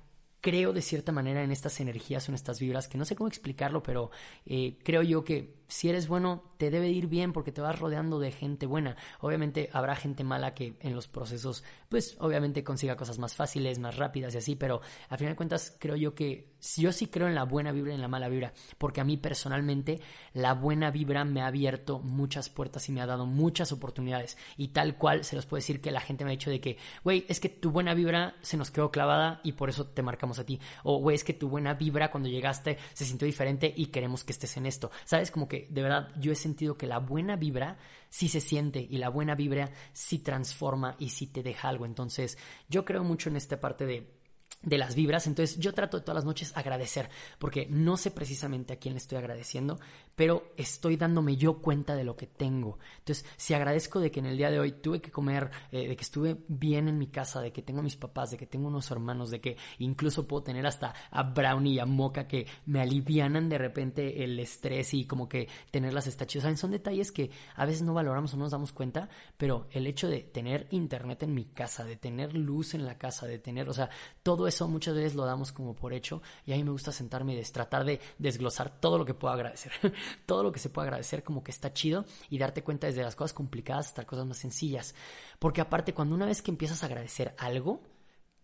creo 0.42 0.74
de 0.74 0.82
cierta 0.82 1.12
manera 1.12 1.44
en 1.44 1.52
estas 1.52 1.80
energías 1.80 2.28
o 2.28 2.32
en 2.32 2.36
estas 2.36 2.60
vibras 2.60 2.88
que 2.88 2.98
no 2.98 3.06
sé 3.06 3.16
cómo 3.16 3.28
explicarlo, 3.28 3.84
pero 3.84 4.12
eh, 4.46 4.78
creo 4.84 5.02
yo 5.02 5.24
que 5.24 5.59
si 5.70 5.88
eres 5.88 6.08
bueno, 6.08 6.44
te 6.58 6.72
debe 6.72 6.90
ir 6.90 7.08
bien 7.08 7.32
porque 7.32 7.52
te 7.52 7.62
vas 7.62 7.80
rodeando 7.80 8.20
de 8.20 8.32
gente 8.32 8.66
buena. 8.66 8.98
Obviamente 9.22 9.70
habrá 9.72 9.96
gente 9.96 10.24
mala 10.24 10.56
que 10.56 10.76
en 10.82 10.96
los 10.96 11.08
procesos, 11.08 11.64
pues 11.88 12.18
obviamente 12.20 12.64
consiga 12.64 12.98
cosas 12.98 13.20
más 13.20 13.36
fáciles, 13.36 13.80
más 13.80 13.96
rápidas 13.96 14.34
y 14.34 14.40
así, 14.40 14.56
pero 14.56 14.82
al 15.10 15.18
final 15.18 15.34
de 15.34 15.38
cuentas 15.38 15.78
creo 15.80 15.96
yo 15.96 16.16
que 16.16 16.50
yo 16.76 16.92
sí 16.92 17.08
creo 17.08 17.28
en 17.28 17.36
la 17.36 17.46
buena 17.46 17.72
vibra 17.72 17.92
y 17.92 17.96
en 17.96 18.02
la 18.02 18.08
mala 18.08 18.28
vibra, 18.28 18.52
porque 18.78 19.00
a 19.00 19.04
mí 19.04 19.16
personalmente 19.16 20.02
la 20.34 20.54
buena 20.54 20.92
vibra 20.92 21.24
me 21.24 21.42
ha 21.42 21.48
abierto 21.48 22.00
muchas 22.00 22.50
puertas 22.50 22.90
y 22.90 22.92
me 22.92 23.02
ha 23.02 23.06
dado 23.06 23.26
muchas 23.26 23.72
oportunidades. 23.72 24.38
Y 24.58 24.70
tal 24.70 24.98
cual 24.98 25.24
se 25.24 25.36
los 25.36 25.46
puedo 25.46 25.60
decir 25.60 25.82
que 25.82 25.92
la 25.92 26.02
gente 26.02 26.26
me 26.26 26.32
ha 26.32 26.38
dicho 26.38 26.50
de 26.50 26.60
que, 26.60 26.78
güey, 27.04 27.26
es 27.30 27.40
que 27.40 27.50
tu 27.50 27.72
buena 27.72 27.94
vibra 27.94 28.36
se 28.42 28.58
nos 28.58 28.72
quedó 28.72 28.92
clavada 28.92 29.40
y 29.44 29.54
por 29.54 29.70
eso 29.70 29.86
te 29.86 30.02
marcamos 30.02 30.40
a 30.40 30.46
ti. 30.46 30.60
O, 30.84 30.98
güey, 30.98 31.16
es 31.16 31.24
que 31.24 31.34
tu 31.34 31.48
buena 31.48 31.76
vibra 31.76 32.12
cuando 32.12 32.28
llegaste 32.28 32.78
se 32.94 33.06
sintió 33.06 33.26
diferente 33.26 33.72
y 33.76 33.88
queremos 33.88 34.24
que 34.24 34.34
estés 34.34 34.58
en 34.58 34.66
esto. 34.66 34.92
¿Sabes? 35.06 35.32
Como 35.32 35.48
que 35.48 35.59
de 35.70 35.82
verdad 35.82 36.10
yo 36.20 36.32
he 36.32 36.36
sentido 36.36 36.78
que 36.78 36.88
la 36.88 37.00
buena 37.00 37.36
vibra 37.36 37.78
sí 38.10 38.28
se 38.28 38.42
siente 38.42 38.86
y 38.90 38.98
la 38.98 39.10
buena 39.10 39.36
vibra 39.36 39.72
sí 39.94 40.20
transforma 40.20 40.96
y 41.00 41.10
sí 41.10 41.28
te 41.28 41.44
deja 41.44 41.70
algo. 41.70 41.86
Entonces 41.86 42.38
yo 42.70 42.86
creo 42.86 43.04
mucho 43.04 43.30
en 43.30 43.36
esta 43.36 43.60
parte 43.60 43.86
de 43.86 44.19
de 44.62 44.78
las 44.78 44.96
vibras. 44.96 45.28
Entonces 45.28 45.58
yo 45.58 45.74
trato 45.74 45.98
de 45.98 46.04
todas 46.04 46.16
las 46.16 46.26
noches 46.26 46.56
agradecer, 46.56 47.10
porque 47.38 47.68
no 47.70 47.98
sé 47.98 48.12
precisamente 48.12 48.74
a 48.74 48.76
quién 48.78 48.94
le 48.94 49.00
estoy 49.00 49.18
agradeciendo, 49.18 49.80
pero 50.16 50.52
estoy 50.58 50.98
dándome 50.98 51.38
yo 51.38 51.60
cuenta 51.62 51.96
de 51.96 52.04
lo 52.04 52.16
que 52.16 52.28
tengo. 52.28 52.78
Entonces, 53.00 53.26
si 53.38 53.54
agradezco 53.54 54.00
de 54.00 54.12
que 54.12 54.20
en 54.20 54.26
el 54.26 54.38
día 54.38 54.52
de 54.52 54.60
hoy 54.60 54.74
tuve 54.74 55.02
que 55.02 55.12
comer, 55.12 55.50
eh, 55.72 55.88
de 55.88 55.96
que 55.96 56.02
estuve 56.02 56.38
bien 56.48 56.88
en 56.90 56.98
mi 56.98 57.08
casa, 57.08 57.40
de 57.42 57.54
que 57.54 57.62
tengo 57.62 57.80
a 57.80 57.84
mis 57.84 57.96
papás, 57.96 58.32
de 58.32 58.38
que 58.38 58.46
tengo 58.46 58.68
unos 58.68 58.92
hermanos, 58.92 59.30
de 59.32 59.40
que 59.40 59.56
incluso 59.78 60.28
puedo 60.28 60.44
tener 60.44 60.66
hasta 60.66 60.94
a 61.12 61.24
Brownie 61.24 61.76
y 61.76 61.80
a 61.80 61.86
Moca 61.86 62.28
que 62.28 62.48
me 62.66 62.82
alivianan 62.82 63.48
de 63.48 63.58
repente 63.58 64.24
el 64.24 64.38
estrés 64.40 64.94
y 64.94 65.06
como 65.06 65.30
que 65.30 65.48
tenerlas 65.72 66.08
está 66.08 66.26
chido. 66.26 66.54
son 66.58 66.72
detalles 66.72 67.12
que 67.12 67.32
a 67.56 67.66
veces 67.66 67.84
no 67.84 67.94
valoramos 67.94 68.34
o 68.34 68.38
no 68.38 68.44
nos 68.44 68.52
damos 68.52 68.74
cuenta, 68.74 69.10
pero 69.38 69.68
el 69.72 69.88
hecho 69.88 70.10
de 70.10 70.22
tener 70.22 70.68
internet 70.72 71.24
en 71.24 71.34
mi 71.34 71.46
casa, 71.46 71.86
de 71.86 71.96
tener 71.96 72.36
luz 72.36 72.74
en 72.74 72.86
la 72.86 72.98
casa, 72.98 73.26
de 73.26 73.40
tener, 73.40 73.70
o 73.70 73.74
sea, 73.74 73.90
todo 74.22 74.39
eso 74.48 74.68
muchas 74.68 74.96
veces 74.96 75.16
lo 75.16 75.26
damos 75.26 75.52
como 75.52 75.76
por 75.76 75.94
hecho 75.94 76.22
y 76.46 76.54
a 76.54 76.56
mí 76.56 76.64
me 76.64 76.72
gusta 76.72 76.92
sentarme 76.92 77.36
y 77.36 77.44
tratar 77.44 77.86
de 77.86 78.00
desglosar 78.18 78.80
todo 78.80 78.98
lo 78.98 79.06
que 79.06 79.14
puedo 79.14 79.34
agradecer. 79.34 79.72
todo 80.26 80.44
lo 80.44 80.52
que 80.52 80.60
se 80.60 80.70
puede 80.70 80.88
agradecer 80.88 81.24
como 81.24 81.44
que 81.44 81.52
está 81.52 81.74
chido 81.74 82.06
y 82.30 82.38
darte 82.38 82.64
cuenta 82.64 82.88
desde 82.88 83.04
las 83.04 83.16
cosas 83.16 83.34
complicadas 83.34 83.88
hasta 83.88 84.06
cosas 84.06 84.26
más 84.26 84.38
sencillas. 84.38 84.96
Porque 85.40 85.62
aparte, 85.62 85.94
cuando 85.94 86.16
una 86.16 86.26
vez 86.26 86.42
que 86.42 86.52
empiezas 86.52 86.84
a 86.84 86.88
agradecer 86.88 87.36
algo, 87.38 87.82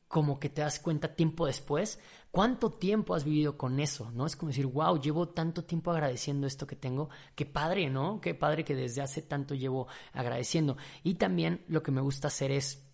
como 0.08 0.39
que 0.39 0.49
te 0.49 0.62
das 0.62 0.79
cuenta 0.79 1.15
tiempo 1.15 1.45
después, 1.47 1.99
cuánto 2.31 2.69
tiempo 2.69 3.15
has 3.15 3.23
vivido 3.23 3.58
con 3.58 3.79
eso, 3.79 4.12
¿no? 4.12 4.25
Es 4.25 4.36
como 4.36 4.49
decir, 4.49 4.67
wow, 4.67 4.99
llevo 4.99 5.29
tanto 5.29 5.63
tiempo 5.63 5.91
agradeciendo 5.91 6.47
esto 6.47 6.67
que 6.67 6.75
tengo, 6.75 7.10
qué 7.36 7.45
padre, 7.45 7.89
¿no? 7.89 8.21
Qué 8.21 8.34
padre 8.34 8.63
que 8.63 8.75
desde 8.75 9.01
hace 9.01 9.21
tanto 9.21 9.55
llevo 9.55 9.88
agradeciendo. 10.13 10.77
Y 11.03 11.15
también 11.15 11.65
lo 11.67 11.81
que 11.81 11.91
me 11.91 12.01
gusta 12.01 12.27
hacer 12.27 12.51
es 12.51 12.86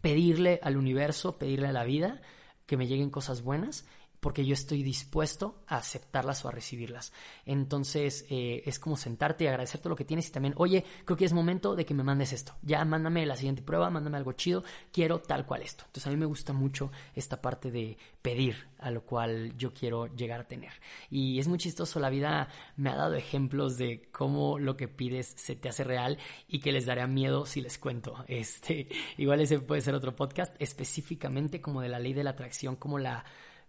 pedirle 0.00 0.60
al 0.62 0.76
universo, 0.76 1.36
pedirle 1.36 1.68
a 1.68 1.72
la 1.72 1.84
vida 1.84 2.22
que 2.66 2.76
me 2.76 2.86
lleguen 2.86 3.10
cosas 3.10 3.42
buenas 3.42 3.86
porque 4.22 4.46
yo 4.46 4.54
estoy 4.54 4.84
dispuesto 4.84 5.64
a 5.66 5.78
aceptarlas 5.78 6.44
o 6.44 6.48
a 6.48 6.52
recibirlas. 6.52 7.12
Entonces 7.44 8.24
eh, 8.30 8.62
es 8.64 8.78
como 8.78 8.96
sentarte 8.96 9.42
y 9.42 9.46
agradecer 9.48 9.80
todo 9.80 9.90
lo 9.90 9.96
que 9.96 10.04
tienes 10.04 10.28
y 10.28 10.30
también, 10.30 10.54
oye, 10.58 10.84
creo 11.04 11.16
que 11.16 11.24
es 11.24 11.32
momento 11.32 11.74
de 11.74 11.84
que 11.84 11.92
me 11.92 12.04
mandes 12.04 12.32
esto. 12.32 12.54
Ya 12.62 12.84
mándame 12.84 13.26
la 13.26 13.34
siguiente 13.34 13.62
prueba, 13.62 13.90
mándame 13.90 14.18
algo 14.18 14.30
chido, 14.34 14.62
quiero 14.92 15.18
tal 15.18 15.44
cual 15.44 15.62
esto. 15.62 15.82
Entonces 15.86 16.06
a 16.06 16.10
mí 16.10 16.16
me 16.16 16.26
gusta 16.26 16.52
mucho 16.52 16.92
esta 17.16 17.42
parte 17.42 17.72
de 17.72 17.98
pedir 18.22 18.68
a 18.78 18.92
lo 18.92 19.02
cual 19.02 19.56
yo 19.58 19.74
quiero 19.74 20.06
llegar 20.06 20.42
a 20.42 20.46
tener. 20.46 20.70
Y 21.10 21.40
es 21.40 21.48
muy 21.48 21.58
chistoso, 21.58 21.98
la 21.98 22.08
vida 22.08 22.48
me 22.76 22.90
ha 22.90 22.94
dado 22.94 23.14
ejemplos 23.14 23.76
de 23.76 24.08
cómo 24.12 24.60
lo 24.60 24.76
que 24.76 24.86
pides 24.86 25.34
se 25.36 25.56
te 25.56 25.68
hace 25.68 25.82
real 25.82 26.16
y 26.46 26.60
que 26.60 26.70
les 26.70 26.86
daría 26.86 27.08
miedo 27.08 27.44
si 27.44 27.60
les 27.60 27.76
cuento. 27.76 28.24
Este, 28.32 28.88
igual 29.18 29.40
ese 29.40 29.58
puede 29.58 29.82
ser 29.82 29.94
otro 29.94 30.16
podcast 30.16 30.54
específicamente 30.58 31.60
como 31.60 31.80
de 31.80 31.88
la 31.88 31.98
ley 31.98 32.12
de 32.12 32.24
la 32.24 32.30
atracción, 32.30 32.76
como 32.76 32.98
la 32.98 33.24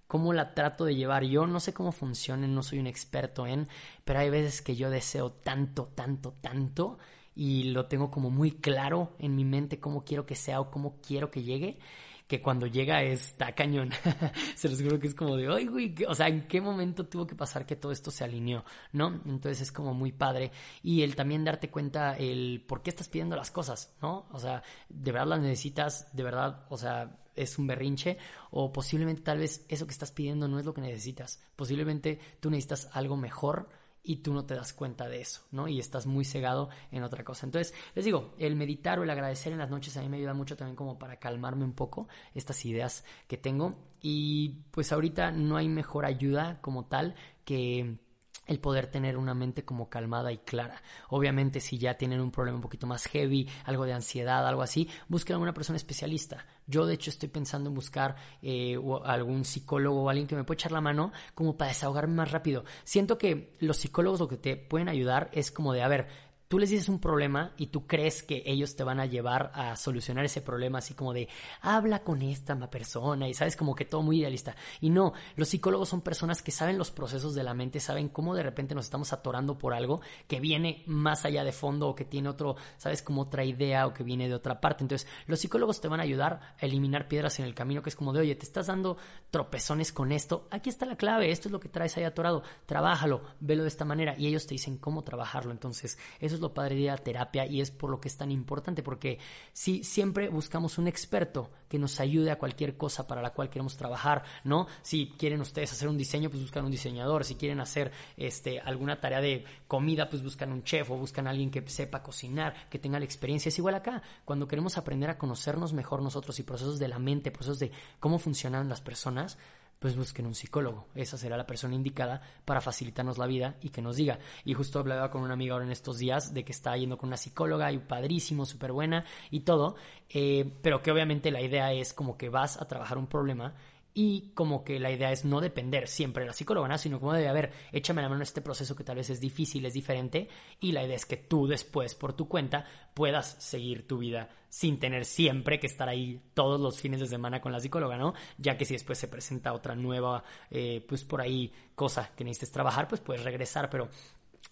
cómo 0.08 0.34
la 0.34 0.54
trato 0.54 0.86
de 0.86 0.96
llevar. 0.96 1.24
Yo 1.24 1.48
no 1.48 1.60
sé 1.60 1.74
cómo 1.74 1.92
funciona, 1.92 2.48
no 2.48 2.64
soy 2.64 2.80
un 2.80 2.88
experto 2.88 3.48
en, 3.48 3.68
pero 4.06 4.20
hay 4.20 4.30
veces 4.30 4.62
que 4.62 4.76
yo 4.76 4.90
deseo 4.90 5.32
tanto, 5.32 5.92
tanto, 5.96 6.34
tanto 6.42 6.98
y 7.36 7.64
lo 7.66 7.88
tengo 7.88 8.12
como 8.12 8.30
muy 8.30 8.52
claro 8.52 9.14
en 9.20 9.36
mi 9.36 9.46
mente 9.46 9.80
cómo 9.80 10.04
quiero 10.06 10.26
que 10.26 10.36
sea 10.36 10.60
o 10.62 10.70
cómo 10.70 10.98
quiero 11.02 11.32
que 11.32 11.44
llegue 11.44 11.80
que 12.28 12.42
cuando 12.42 12.68
llega 12.68 13.04
está 13.04 13.54
cañón. 13.54 13.92
se 14.56 14.70
los 14.70 14.82
juro 14.82 15.00
que 15.00 15.08
es 15.08 15.16
como 15.16 15.36
de, 15.36 15.48
ay, 15.54 15.68
güey, 15.68 15.96
o 16.08 16.16
sea, 16.16 16.28
¿en 16.28 16.48
qué 16.48 16.62
momento 16.62 17.06
tuvo 17.06 17.28
que 17.28 17.36
pasar 17.36 17.66
que 17.66 17.76
todo 17.76 17.92
esto 17.92 18.12
se 18.12 18.24
alineó? 18.24 18.64
¿No? 18.92 19.22
Entonces 19.26 19.62
es 19.62 19.72
como 19.72 19.94
muy 19.94 20.12
padre. 20.12 20.52
Y 20.82 21.02
el 21.02 21.16
también 21.16 21.44
darte 21.44 21.70
cuenta 21.70 22.18
el 22.18 22.64
por 22.68 22.82
qué 22.82 22.90
estás 22.90 23.10
pidiendo 23.10 23.36
las 23.36 23.52
cosas, 23.52 23.94
¿no? 24.02 24.28
O 24.32 24.40
sea, 24.40 24.64
de 24.90 25.12
verdad 25.12 25.28
las 25.28 25.42
necesitas, 25.42 26.08
de 26.14 26.24
verdad, 26.24 26.66
o 26.70 26.78
sea, 26.78 27.20
es 27.36 27.58
un 27.58 27.68
berrinche 27.68 28.18
o 28.52 28.72
posiblemente 28.72 29.24
tal 29.24 29.40
vez 29.40 29.66
eso 29.68 29.86
que 29.88 29.92
estás 29.92 30.12
pidiendo 30.12 30.48
no 30.48 30.60
es 30.60 30.66
lo 30.66 30.74
que 30.74 30.82
necesitas. 30.82 31.42
Posiblemente 31.56 32.20
tú 32.40 32.50
necesitas 32.50 32.90
algo 32.94 33.18
mejor 33.18 33.70
y 34.04 34.18
tú 34.18 34.34
no 34.34 34.46
te 34.46 34.56
das 34.56 34.74
cuenta 34.74 35.08
de 35.08 35.22
eso, 35.22 35.42
¿no? 35.52 35.68
Y 35.68 35.80
estás 35.80 36.06
muy 36.06 36.26
cegado 36.26 36.70
en 36.92 37.04
otra 37.04 37.24
cosa. 37.24 37.46
Entonces, 37.46 37.74
les 37.96 38.04
digo, 38.04 38.34
el 38.38 38.56
meditar 38.56 39.00
o 39.00 39.04
el 39.04 39.10
agradecer 39.10 39.54
en 39.54 39.60
las 39.60 39.70
noches 39.70 39.96
a 39.96 40.02
mí 40.02 40.10
me 40.10 40.18
ayuda 40.18 40.34
mucho 40.34 40.58
también 40.58 40.76
como 40.76 41.00
para 41.00 41.18
calmarme 41.18 41.64
un 41.64 41.74
poco 41.74 42.08
estas 42.36 42.66
ideas 42.66 43.06
que 43.28 43.38
tengo. 43.38 43.76
Y 44.02 44.64
pues 44.72 44.92
ahorita 44.92 45.32
no 45.32 45.56
hay 45.56 45.70
mejor 45.70 46.06
ayuda 46.06 46.60
como 46.62 46.86
tal 46.86 47.16
que 47.46 47.98
el 48.46 48.60
poder 48.60 48.88
tener 48.88 49.18
una 49.18 49.34
mente 49.34 49.64
como 49.64 49.90
calmada 49.90 50.32
y 50.32 50.40
clara. 50.40 50.82
Obviamente 51.10 51.60
si 51.60 51.78
ya 51.78 51.96
tienen 51.96 52.22
un 52.22 52.32
problema 52.32 52.58
un 52.58 52.62
poquito 52.62 52.88
más 52.88 53.06
heavy, 53.06 53.50
algo 53.66 53.86
de 53.86 53.94
ansiedad, 53.94 54.48
algo 54.48 54.62
así, 54.62 54.90
busquen 55.08 55.36
a 55.36 55.40
una 55.40 55.54
persona 55.54 55.78
especialista. 55.78 56.46
Yo 56.68 56.86
de 56.86 56.94
hecho 56.96 57.10
estoy 57.10 57.30
pensando 57.30 57.70
en 57.70 57.76
buscar 57.76 58.16
eh, 58.42 58.78
algún 59.06 59.46
psicólogo 59.46 60.04
o 60.04 60.10
alguien 60.10 60.28
que 60.28 60.36
me 60.36 60.44
pueda 60.44 60.56
echar 60.56 60.72
la 60.72 60.82
mano 60.82 61.12
como 61.34 61.58
para 61.58 61.70
desahogarme 61.70 62.16
más 62.16 62.32
rápido. 62.32 62.64
Siento 62.84 63.18
que 63.18 63.56
los 63.60 63.78
psicólogos 63.78 64.20
lo 64.20 64.28
que 64.28 64.38
te 64.38 64.56
pueden 64.56 64.90
ayudar 64.90 65.30
es 65.34 65.52
como 65.52 65.74
de, 65.74 65.84
a 65.84 65.88
ver, 65.88 66.08
tú 66.54 66.60
les 66.60 66.70
dices 66.70 66.88
un 66.88 67.00
problema 67.00 67.52
y 67.58 67.66
tú 67.66 67.88
crees 67.88 68.22
que 68.22 68.44
ellos 68.46 68.76
te 68.76 68.84
van 68.84 69.00
a 69.00 69.08
llevar 69.08 69.52
a 69.56 69.76
solucionar 69.76 70.24
ese 70.24 70.40
problema 70.40 70.78
así 70.78 70.94
como 70.94 71.12
de 71.12 71.28
habla 71.62 72.04
con 72.04 72.22
esta 72.22 72.56
persona 72.70 73.28
y 73.28 73.34
sabes 73.34 73.58
como 73.58 73.74
que 73.74 73.86
todo 73.86 74.04
muy 74.04 74.20
idealista. 74.20 74.56
Y 74.80 74.92
no, 74.92 75.14
los 75.36 75.50
psicólogos 75.50 75.90
son 75.90 76.02
personas 76.02 76.44
que 76.44 76.52
saben 76.52 76.78
los 76.78 76.92
procesos 76.92 77.34
de 77.34 77.42
la 77.42 77.56
mente, 77.56 77.80
saben 77.80 78.08
cómo 78.08 78.36
de 78.36 78.44
repente 78.44 78.76
nos 78.76 78.86
estamos 78.86 79.14
atorando 79.14 79.58
por 79.58 79.74
algo 79.74 80.02
que 80.28 80.40
viene 80.40 80.84
más 80.86 81.26
allá 81.26 81.44
de 81.44 81.54
fondo 81.54 81.88
o 81.88 81.96
que 81.96 82.06
tiene 82.06 82.30
otro, 82.30 82.56
sabes, 82.78 83.02
como 83.02 83.24
otra 83.24 83.44
idea 83.44 83.88
o 83.88 83.94
que 83.96 84.04
viene 84.04 84.28
de 84.28 84.36
otra 84.36 84.62
parte. 84.62 84.84
Entonces, 84.84 85.08
los 85.26 85.40
psicólogos 85.40 85.82
te 85.82 85.88
van 85.88 86.02
a 86.02 86.04
ayudar 86.04 86.40
a 86.62 86.66
eliminar 86.68 87.08
piedras 87.08 87.40
en 87.40 87.46
el 87.46 87.56
camino, 87.56 87.82
que 87.82 87.90
es 87.90 87.96
como 87.96 88.14
de, 88.14 88.20
oye, 88.20 88.36
te 88.36 88.46
estás 88.46 88.68
dando 88.68 88.96
tropezones 89.32 89.92
con 89.92 90.12
esto, 90.12 90.48
aquí 90.52 90.70
está 90.70 90.86
la 90.86 90.98
clave, 90.98 91.32
esto 91.32 91.48
es 91.48 91.52
lo 91.52 91.60
que 91.60 91.70
traes 91.70 91.98
ahí 91.98 92.04
atorado, 92.04 92.44
trabájalo, 92.68 93.24
velo 93.40 93.64
de 93.64 93.70
esta 93.70 93.86
manera 93.86 94.14
y 94.20 94.28
ellos 94.28 94.46
te 94.46 94.54
dicen 94.54 94.78
cómo 94.78 95.04
trabajarlo. 95.04 95.52
Entonces, 95.52 95.98
eso 96.20 96.36
es 96.36 96.43
lo 96.44 96.54
padre 96.54 96.76
de 96.76 96.86
la 96.86 96.98
terapia 96.98 97.46
y 97.46 97.62
es 97.62 97.72
por 97.72 97.90
lo 97.90 98.00
que 98.00 98.08
es 98.08 98.18
tan 98.18 98.32
importante, 98.32 98.84
porque 98.84 99.20
si 99.52 99.84
siempre 99.84 100.30
buscamos 100.30 100.78
un 100.78 100.88
experto 100.88 101.50
que 101.68 101.80
nos 101.80 102.00
ayude 102.00 102.30
a 102.30 102.38
cualquier 102.38 102.78
cosa 102.78 103.08
para 103.08 103.22
la 103.22 103.32
cual 103.32 103.50
queremos 103.50 103.76
trabajar, 103.76 104.24
¿no? 104.44 104.68
Si 104.84 105.14
quieren 105.18 105.42
ustedes 105.42 105.72
hacer 105.72 105.88
un 105.88 105.98
diseño, 105.98 106.30
pues 106.30 106.42
buscan 106.42 106.66
un 106.66 106.72
diseñador, 106.72 107.26
si 107.26 107.36
quieren 107.36 107.60
hacer 107.60 107.92
este, 108.16 108.60
alguna 108.60 109.00
tarea 109.00 109.22
de 109.22 109.44
comida, 109.68 110.10
pues 110.10 110.22
buscan 110.22 110.52
un 110.52 110.64
chef 110.64 110.92
o 110.92 110.98
buscan 110.98 111.26
a 111.26 111.32
alguien 111.32 111.50
que 111.50 111.68
sepa 111.68 112.04
cocinar, 112.04 112.70
que 112.70 112.78
tenga 112.78 113.00
la 113.00 113.06
experiencia. 113.06 113.50
Es 113.50 113.58
igual 113.58 113.76
acá, 113.76 114.04
cuando 114.26 114.48
queremos 114.48 114.78
aprender 114.78 115.10
a 115.10 115.18
conocernos 115.18 115.74
mejor 115.74 116.02
nosotros 116.02 116.38
y 116.40 116.44
procesos 116.44 116.78
de 116.78 116.88
la 116.88 117.00
mente, 117.00 117.32
procesos 117.32 117.60
de 117.60 117.72
cómo 118.00 118.20
funcionan 118.20 118.70
las 118.70 118.82
personas, 118.82 119.38
pues 119.84 119.98
busquen 119.98 120.26
un 120.26 120.34
psicólogo. 120.34 120.88
Esa 120.96 121.18
será 121.18 121.36
la 121.36 121.46
persona 121.46 121.76
indicada 121.76 122.22
para 122.46 122.62
facilitarnos 122.62 123.18
la 123.18 123.28
vida 123.28 123.58
y 123.60 123.68
que 123.68 123.82
nos 123.82 123.98
diga. 123.98 124.18
Y 124.46 124.54
justo 124.54 124.80
hablaba 124.80 125.12
con 125.12 125.24
una 125.24 125.34
amiga 125.34 125.56
ahora 125.56 125.66
en 125.66 125.74
estos 125.74 125.98
días 125.98 126.34
de 126.34 126.46
que 126.46 126.54
está 126.54 126.78
yendo 126.78 126.98
con 126.98 127.08
una 127.08 127.18
psicóloga 127.18 127.70
y 127.70 127.80
padrísimo, 127.80 128.46
súper 128.46 128.72
buena 128.72 129.04
y 129.30 129.42
todo, 129.42 129.76
eh, 130.08 130.50
pero 130.62 130.82
que 130.82 130.90
obviamente 130.90 131.32
la 131.32 131.42
idea 131.42 131.74
es 131.74 131.94
como 131.94 132.16
que 132.16 132.30
vas 132.30 132.62
a 132.62 132.66
trabajar 132.66 132.98
un 132.98 133.08
problema 133.08 133.56
y 133.94 134.32
como 134.34 134.64
que 134.64 134.80
la 134.80 134.92
idea 134.92 135.12
es 135.12 135.24
no 135.26 135.40
depender 135.42 135.88
siempre 135.88 136.24
de 136.24 136.28
la 136.28 136.34
psicóloga, 136.34 136.78
sino 136.78 137.00
como 137.00 137.14
debe 137.14 137.30
haber, 137.30 137.52
échame 137.72 138.02
la 138.02 138.10
mano 138.10 138.20
en 138.20 138.24
este 138.24 138.42
proceso 138.42 138.76
que 138.76 138.84
tal 138.84 138.96
vez 138.96 139.10
es 139.10 139.20
difícil, 139.20 139.66
es 139.66 139.74
diferente, 139.74 140.28
y 140.60 140.72
la 140.72 140.84
idea 140.84 140.96
es 140.96 141.06
que 141.06 141.18
tú 141.18 141.48
después, 141.48 141.94
por 141.96 142.14
tu 142.14 142.28
cuenta, 142.28 142.66
puedas 142.94 143.36
seguir 143.40 143.88
tu 143.88 144.00
vida 144.00 144.30
sin 144.50 144.80
tener 144.80 145.06
siempre 145.06 145.60
que 145.60 145.68
estar 145.68 145.90
ahí 145.90 146.22
todos 146.34 146.60
los 146.60 146.80
fines 146.80 147.00
de 147.00 147.08
semana 147.08 147.42
con 147.42 147.52
la 147.52 147.60
psicóloga, 147.60 147.98
¿no? 147.98 148.14
Ya 148.38 148.58
que 148.58 148.66
si 148.66 148.74
después 148.74 149.00
se 149.00 149.08
presenta 149.08 149.54
otra 149.54 149.76
nueva, 149.76 150.24
eh, 150.52 150.86
pues 150.88 151.04
por 151.04 151.22
ahí 151.22 151.52
cosa 151.74 152.12
que 152.16 152.24
necesites 152.24 152.52
trabajar, 152.52 152.88
pues 152.88 153.02
puedes 153.02 153.24
regresar, 153.24 153.70
pero 153.70 153.90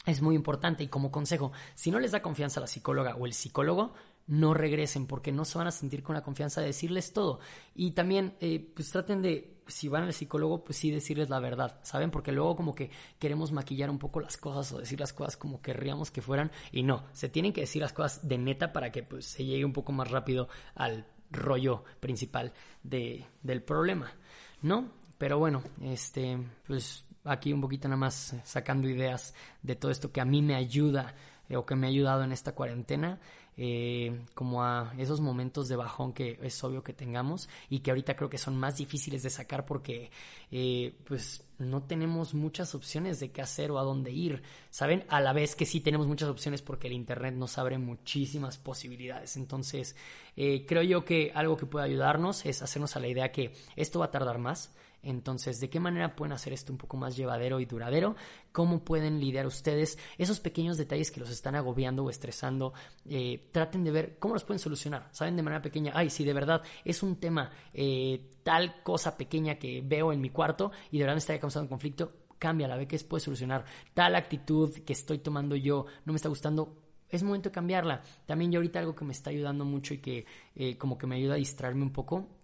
es 0.06 0.22
muy 0.22 0.36
importante 0.36 0.84
y 0.84 0.88
como 0.88 1.12
consejo, 1.12 1.52
si 1.76 1.92
no 1.92 2.00
les 2.00 2.12
da 2.12 2.22
confianza 2.22 2.60
a 2.60 2.62
la 2.62 2.68
psicóloga 2.68 3.16
o 3.16 3.28
el 3.28 3.34
psicólogo, 3.34 3.94
no 4.32 4.54
regresen 4.54 5.08
porque 5.08 5.34
no 5.34 5.44
se 5.44 5.58
van 5.58 5.68
a 5.68 5.72
sentir 5.72 6.04
con 6.04 6.16
la 6.16 6.24
confianza 6.24 6.62
de 6.62 6.68
decirles 6.68 7.12
todo. 7.12 7.42
Y 7.76 7.92
también, 7.92 8.34
eh, 8.40 8.66
pues 8.74 8.90
traten 8.90 9.22
de, 9.22 9.58
si 9.68 9.90
van 9.90 10.04
al 10.04 10.14
psicólogo, 10.14 10.64
pues 10.64 10.78
sí 10.78 10.90
decirles 10.90 11.30
la 11.30 11.42
verdad, 11.42 11.82
¿saben? 11.84 12.12
Porque 12.12 12.32
luego 12.32 12.56
como 12.56 12.74
que 12.74 12.90
queremos 13.20 13.52
maquillar 13.52 13.90
un 13.90 14.00
poco 14.00 14.22
las 14.22 14.38
cosas 14.38 14.72
o 14.72 14.80
decir 14.80 15.02
las 15.02 15.12
cosas 15.12 15.36
como 15.36 15.62
querríamos 15.62 16.12
que 16.12 16.22
fueran 16.22 16.50
y 16.72 16.84
no, 16.84 17.04
se 17.12 17.28
tienen 17.28 17.52
que 17.52 17.60
decir 17.60 17.82
las 17.82 17.92
cosas 17.92 18.26
de 18.26 18.38
neta 18.38 18.72
para 18.72 18.90
que 18.90 19.04
pues 19.04 19.26
se 19.26 19.44
llegue 19.44 19.66
un 19.66 19.74
poco 19.74 19.92
más 19.92 20.10
rápido 20.10 20.48
al 20.76 21.06
rollo 21.30 21.84
principal 22.00 22.54
de, 22.84 23.26
del 23.44 23.62
problema, 23.64 24.14
¿no? 24.62 24.94
Pero 25.18 25.40
bueno, 25.40 25.62
este, 25.82 26.38
pues 26.66 27.04
aquí 27.26 27.52
un 27.52 27.60
poquito 27.60 27.90
nada 27.90 28.00
más 28.00 28.34
sacando 28.46 28.88
ideas 28.88 29.34
de 29.62 29.76
todo 29.76 29.92
esto 29.92 30.10
que 30.14 30.22
a 30.22 30.26
mí 30.26 30.42
me 30.42 30.56
ayuda 30.56 31.16
eh, 31.52 31.58
o 31.58 31.66
que 31.66 31.76
me 31.76 31.88
ha 31.88 31.90
ayudado 31.90 32.24
en 32.24 32.32
esta 32.32 32.54
cuarentena. 32.54 33.20
Eh, 33.58 34.22
como 34.34 34.64
a 34.64 34.94
esos 34.98 35.20
momentos 35.20 35.68
de 35.68 35.76
bajón 35.76 36.14
que 36.14 36.40
es 36.42 36.64
obvio 36.64 36.84
que 36.84 36.94
tengamos 36.94 37.50
y 37.70 37.80
que 37.80 37.92
ahorita 37.92 38.16
creo 38.16 38.30
que 38.30 38.38
son 38.38 38.58
más 38.58 38.78
difíciles 38.78 39.24
de 39.24 39.30
sacar 39.30 39.66
porque 39.66 40.10
eh, 40.52 40.96
pues 41.04 41.44
no 41.60 41.84
tenemos 41.84 42.34
muchas 42.34 42.74
opciones 42.76 43.20
de 43.20 43.32
qué 43.32 43.42
hacer 43.42 43.70
o 43.70 43.78
a 43.78 43.84
dónde 43.84 44.12
ir, 44.12 44.42
¿saben? 44.70 45.04
A 45.10 45.20
la 45.20 45.34
vez 45.34 45.56
que 45.56 45.66
sí 45.66 45.82
tenemos 45.82 46.08
muchas 46.08 46.30
opciones 46.30 46.62
porque 46.62 46.88
el 46.88 46.94
Internet 46.94 47.36
nos 47.36 47.58
abre 47.58 47.78
muchísimas 47.78 48.58
posibilidades. 48.58 49.36
Entonces, 49.38 49.96
eh, 50.38 50.66
creo 50.66 50.82
yo 50.82 51.06
que 51.06 51.32
algo 51.36 51.58
que 51.58 51.66
puede 51.66 51.86
ayudarnos 51.86 52.46
es 52.46 52.62
hacernos 52.62 52.96
a 52.96 53.00
la 53.00 53.10
idea 53.10 53.32
que 53.32 53.54
esto 53.76 54.00
va 54.00 54.06
a 54.06 54.12
tardar 54.12 54.40
más, 54.40 54.74
entonces, 55.04 55.60
¿de 55.60 55.70
qué 55.70 55.80
manera 55.80 56.16
pueden 56.16 56.34
hacer 56.34 56.54
esto 56.54 56.72
un 56.72 56.78
poco 56.78 56.98
más 56.98 57.16
llevadero 57.16 57.60
y 57.60 57.66
duradero? 57.66 58.16
¿Cómo 58.52 58.84
pueden 58.84 59.20
lidiar 59.20 59.48
ustedes 59.48 59.98
esos 60.18 60.40
pequeños 60.40 60.78
detalles 60.78 61.12
que 61.12 61.20
los 61.20 61.30
están 61.32 61.56
agobiando 61.56 62.04
o 62.04 62.10
estresando? 62.10 62.74
Eh, 63.10 63.50
traten 63.52 63.84
de 63.84 63.92
ver 63.92 64.20
cómo 64.20 64.36
los 64.36 64.44
pueden 64.44 64.60
solucionar. 64.60 65.10
¿Saben? 65.12 65.36
De 65.36 65.44
manera 65.44 65.62
pequeña, 65.62 65.94
ay, 65.96 66.10
si 66.10 66.24
de 66.24 66.34
verdad 66.34 66.62
es 66.86 67.02
un 67.02 67.16
tema, 67.16 67.52
eh, 67.74 68.30
tal 68.44 68.84
cosa 68.84 69.18
pequeña 69.18 69.56
que 69.56 69.82
veo 69.82 70.14
en 70.14 70.22
mi 70.22 70.30
cuarto 70.30 70.72
y 70.92 70.98
de 70.98 71.04
verdad 71.04 71.16
me 71.16 71.20
está 71.20 71.40
causando 71.40 71.66
un 71.66 71.70
conflicto, 71.70 72.14
cámbiala, 72.38 72.78
ve 72.78 72.88
que 72.88 73.00
puede 73.00 73.24
solucionar. 73.24 73.66
Tal 73.94 74.16
actitud 74.16 74.72
que 74.86 74.94
estoy 74.94 75.20
tomando 75.20 75.56
yo 75.56 75.86
no 76.06 76.14
me 76.14 76.18
está 76.18 76.30
gustando, 76.30 76.78
es 77.10 77.24
momento 77.24 77.50
de 77.50 77.54
cambiarla. 77.54 78.02
También 78.26 78.52
yo 78.52 78.60
ahorita 78.60 78.80
algo 78.80 78.96
que 78.96 79.06
me 79.06 79.14
está 79.14 79.32
ayudando 79.32 79.66
mucho 79.66 79.94
y 79.96 79.98
que 79.98 80.26
eh, 80.56 80.78
como 80.78 80.98
que 80.98 81.08
me 81.08 81.16
ayuda 81.16 81.34
a 81.34 81.38
distraerme 81.38 81.84
un 81.84 81.92
poco 81.92 82.41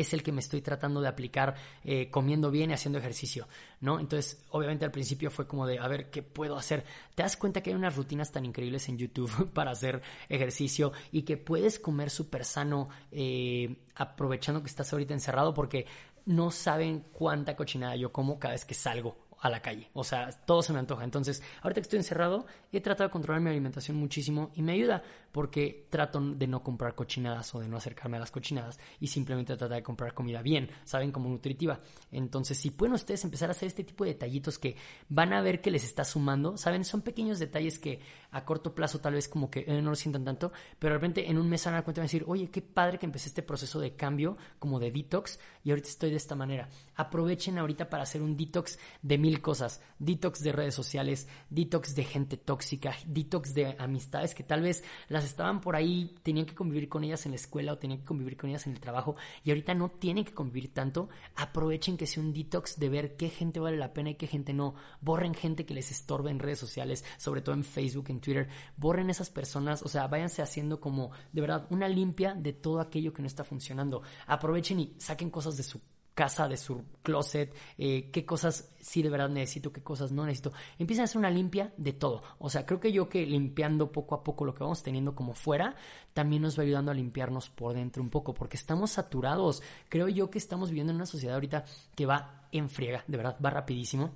es 0.00 0.12
el 0.12 0.22
que 0.22 0.32
me 0.32 0.40
estoy 0.40 0.62
tratando 0.62 1.00
de 1.00 1.08
aplicar 1.08 1.54
eh, 1.84 2.10
comiendo 2.10 2.50
bien 2.50 2.70
y 2.70 2.74
haciendo 2.74 2.98
ejercicio, 2.98 3.48
¿no? 3.80 4.00
Entonces, 4.00 4.44
obviamente 4.50 4.84
al 4.84 4.90
principio 4.90 5.30
fue 5.30 5.46
como 5.46 5.66
de, 5.66 5.78
a 5.78 5.88
ver, 5.88 6.10
¿qué 6.10 6.22
puedo 6.22 6.56
hacer? 6.56 6.84
Te 7.14 7.22
das 7.22 7.36
cuenta 7.36 7.62
que 7.62 7.70
hay 7.70 7.76
unas 7.76 7.96
rutinas 7.96 8.32
tan 8.32 8.44
increíbles 8.44 8.88
en 8.88 8.98
YouTube 8.98 9.50
para 9.52 9.72
hacer 9.72 10.02
ejercicio 10.28 10.92
y 11.12 11.22
que 11.22 11.36
puedes 11.36 11.78
comer 11.78 12.10
súper 12.10 12.44
sano 12.44 12.88
eh, 13.10 13.76
aprovechando 13.94 14.62
que 14.62 14.68
estás 14.68 14.92
ahorita 14.92 15.14
encerrado 15.14 15.54
porque 15.54 15.86
no 16.26 16.50
saben 16.50 17.06
cuánta 17.12 17.56
cochinada 17.56 17.96
yo 17.96 18.12
como 18.12 18.38
cada 18.38 18.54
vez 18.54 18.64
que 18.64 18.74
salgo 18.74 19.27
a 19.40 19.48
la 19.48 19.60
calle. 19.60 19.90
O 19.92 20.04
sea, 20.04 20.30
todo 20.30 20.62
se 20.62 20.72
me 20.72 20.78
antoja. 20.78 21.04
Entonces, 21.04 21.42
ahorita 21.62 21.80
que 21.80 21.84
estoy 21.84 21.98
encerrado, 21.98 22.46
he 22.72 22.80
tratado 22.80 23.08
de 23.08 23.12
controlar 23.12 23.40
mi 23.40 23.50
alimentación 23.50 23.96
muchísimo 23.96 24.50
y 24.54 24.62
me 24.62 24.72
ayuda 24.72 25.02
porque 25.32 25.86
trato 25.90 26.20
de 26.20 26.46
no 26.46 26.62
comprar 26.62 26.94
cochinadas 26.94 27.54
o 27.54 27.60
de 27.60 27.68
no 27.68 27.76
acercarme 27.76 28.16
a 28.16 28.20
las 28.20 28.30
cochinadas 28.30 28.78
y 29.00 29.08
simplemente 29.08 29.56
tratar 29.56 29.76
de 29.76 29.82
comprar 29.82 30.14
comida 30.14 30.42
bien, 30.42 30.70
saben, 30.84 31.12
como 31.12 31.28
nutritiva. 31.28 31.80
Entonces, 32.10 32.58
si 32.58 32.70
pueden 32.70 32.94
ustedes 32.94 33.24
empezar 33.24 33.48
a 33.48 33.52
hacer 33.52 33.68
este 33.68 33.84
tipo 33.84 34.04
de 34.04 34.14
detallitos 34.14 34.58
que 34.58 34.76
van 35.08 35.32
a 35.32 35.42
ver 35.42 35.60
que 35.60 35.70
les 35.70 35.84
está 35.84 36.04
sumando, 36.04 36.56
saben, 36.56 36.84
son 36.84 37.02
pequeños 37.02 37.38
detalles 37.38 37.78
que 37.78 38.00
a 38.30 38.44
corto 38.44 38.74
plazo 38.74 39.00
tal 39.00 39.14
vez 39.14 39.28
como 39.28 39.50
que 39.50 39.64
eh, 39.66 39.80
no 39.80 39.90
lo 39.90 39.96
sientan 39.96 40.24
tanto, 40.24 40.52
pero 40.78 40.94
de 40.94 40.98
repente 40.98 41.30
en 41.30 41.38
un 41.38 41.48
mes 41.48 41.64
van 41.64 41.74
a 41.74 41.76
dar 41.78 41.84
cuenta 41.84 42.00
y 42.00 42.02
van 42.02 42.04
a 42.04 42.10
decir, 42.10 42.24
oye, 42.26 42.50
qué 42.50 42.62
padre 42.62 42.98
que 42.98 43.06
empecé 43.06 43.28
este 43.28 43.42
proceso 43.42 43.80
de 43.80 43.94
cambio, 43.94 44.36
como 44.58 44.78
de 44.78 44.90
detox, 44.90 45.38
y 45.64 45.70
ahorita 45.70 45.88
estoy 45.88 46.10
de 46.10 46.16
esta 46.16 46.34
manera. 46.34 46.68
Aprovechen 46.96 47.58
ahorita 47.58 47.88
para 47.88 48.02
hacer 48.02 48.22
un 48.22 48.36
detox 48.36 48.78
de 49.02 49.18
mil 49.28 49.42
cosas, 49.42 49.82
detox 49.98 50.42
de 50.42 50.52
redes 50.52 50.74
sociales, 50.74 51.28
detox 51.50 51.94
de 51.94 52.04
gente 52.04 52.38
tóxica, 52.38 52.94
detox 53.06 53.52
de 53.52 53.76
amistades 53.78 54.34
que 54.34 54.42
tal 54.42 54.62
vez 54.62 54.82
las 55.08 55.24
estaban 55.24 55.60
por 55.60 55.76
ahí, 55.76 56.14
tenían 56.22 56.46
que 56.46 56.54
convivir 56.54 56.88
con 56.88 57.04
ellas 57.04 57.26
en 57.26 57.32
la 57.32 57.36
escuela 57.36 57.74
o 57.74 57.78
tenían 57.78 58.00
que 58.00 58.06
convivir 58.06 58.38
con 58.38 58.48
ellas 58.48 58.66
en 58.66 58.72
el 58.72 58.80
trabajo, 58.80 59.16
y 59.44 59.50
ahorita 59.50 59.74
no 59.74 59.90
tienen 59.90 60.24
que 60.24 60.32
convivir 60.32 60.72
tanto, 60.72 61.10
aprovechen 61.36 61.98
que 61.98 62.06
sea 62.06 62.22
un 62.22 62.32
detox 62.32 62.78
de 62.78 62.88
ver 62.88 63.16
qué 63.16 63.28
gente 63.28 63.60
vale 63.60 63.76
la 63.76 63.92
pena 63.92 64.10
y 64.10 64.14
qué 64.14 64.26
gente 64.26 64.54
no, 64.54 64.74
borren 65.02 65.34
gente 65.34 65.66
que 65.66 65.74
les 65.74 65.90
estorba 65.90 66.30
en 66.30 66.38
redes 66.38 66.58
sociales, 66.58 67.04
sobre 67.18 67.42
todo 67.42 67.54
en 67.54 67.64
Facebook, 67.64 68.06
en 68.08 68.20
Twitter, 68.20 68.48
borren 68.78 69.10
esas 69.10 69.28
personas, 69.28 69.82
o 69.82 69.88
sea, 69.88 70.06
váyanse 70.06 70.40
haciendo 70.40 70.80
como 70.80 71.10
de 71.32 71.42
verdad 71.42 71.66
una 71.68 71.86
limpia 71.86 72.34
de 72.34 72.54
todo 72.54 72.80
aquello 72.80 73.12
que 73.12 73.20
no 73.20 73.28
está 73.28 73.44
funcionando. 73.44 74.00
Aprovechen 74.26 74.80
y 74.80 74.94
saquen 74.98 75.28
cosas 75.28 75.58
de 75.58 75.64
su 75.64 75.80
casa, 76.18 76.48
de 76.48 76.56
su 76.56 76.82
closet, 77.04 77.54
eh, 77.78 78.10
qué 78.10 78.26
cosas 78.26 78.74
sí 78.80 79.02
de 79.02 79.08
verdad 79.08 79.28
necesito, 79.28 79.72
qué 79.72 79.84
cosas 79.84 80.10
no 80.10 80.26
necesito. 80.26 80.52
Empiecen 80.76 81.02
a 81.02 81.04
hacer 81.04 81.18
una 81.18 81.30
limpia 81.30 81.72
de 81.76 81.92
todo. 81.92 82.24
O 82.40 82.50
sea, 82.50 82.66
creo 82.66 82.80
que 82.80 82.90
yo 82.90 83.08
que 83.08 83.24
limpiando 83.24 83.92
poco 83.92 84.16
a 84.16 84.24
poco 84.24 84.44
lo 84.44 84.52
que 84.52 84.64
vamos 84.64 84.82
teniendo 84.82 85.14
como 85.14 85.32
fuera, 85.32 85.76
también 86.14 86.42
nos 86.42 86.58
va 86.58 86.64
ayudando 86.64 86.90
a 86.90 86.94
limpiarnos 86.94 87.50
por 87.50 87.72
dentro 87.72 88.02
un 88.02 88.10
poco, 88.10 88.34
porque 88.34 88.56
estamos 88.56 88.90
saturados. 88.90 89.62
Creo 89.88 90.08
yo 90.08 90.28
que 90.28 90.38
estamos 90.38 90.70
viviendo 90.70 90.90
en 90.90 90.96
una 90.96 91.06
sociedad 91.06 91.36
ahorita 91.36 91.64
que 91.94 92.04
va 92.04 92.48
en 92.50 92.68
friega, 92.68 93.04
de 93.06 93.16
verdad, 93.16 93.36
va 93.40 93.50
rapidísimo 93.50 94.10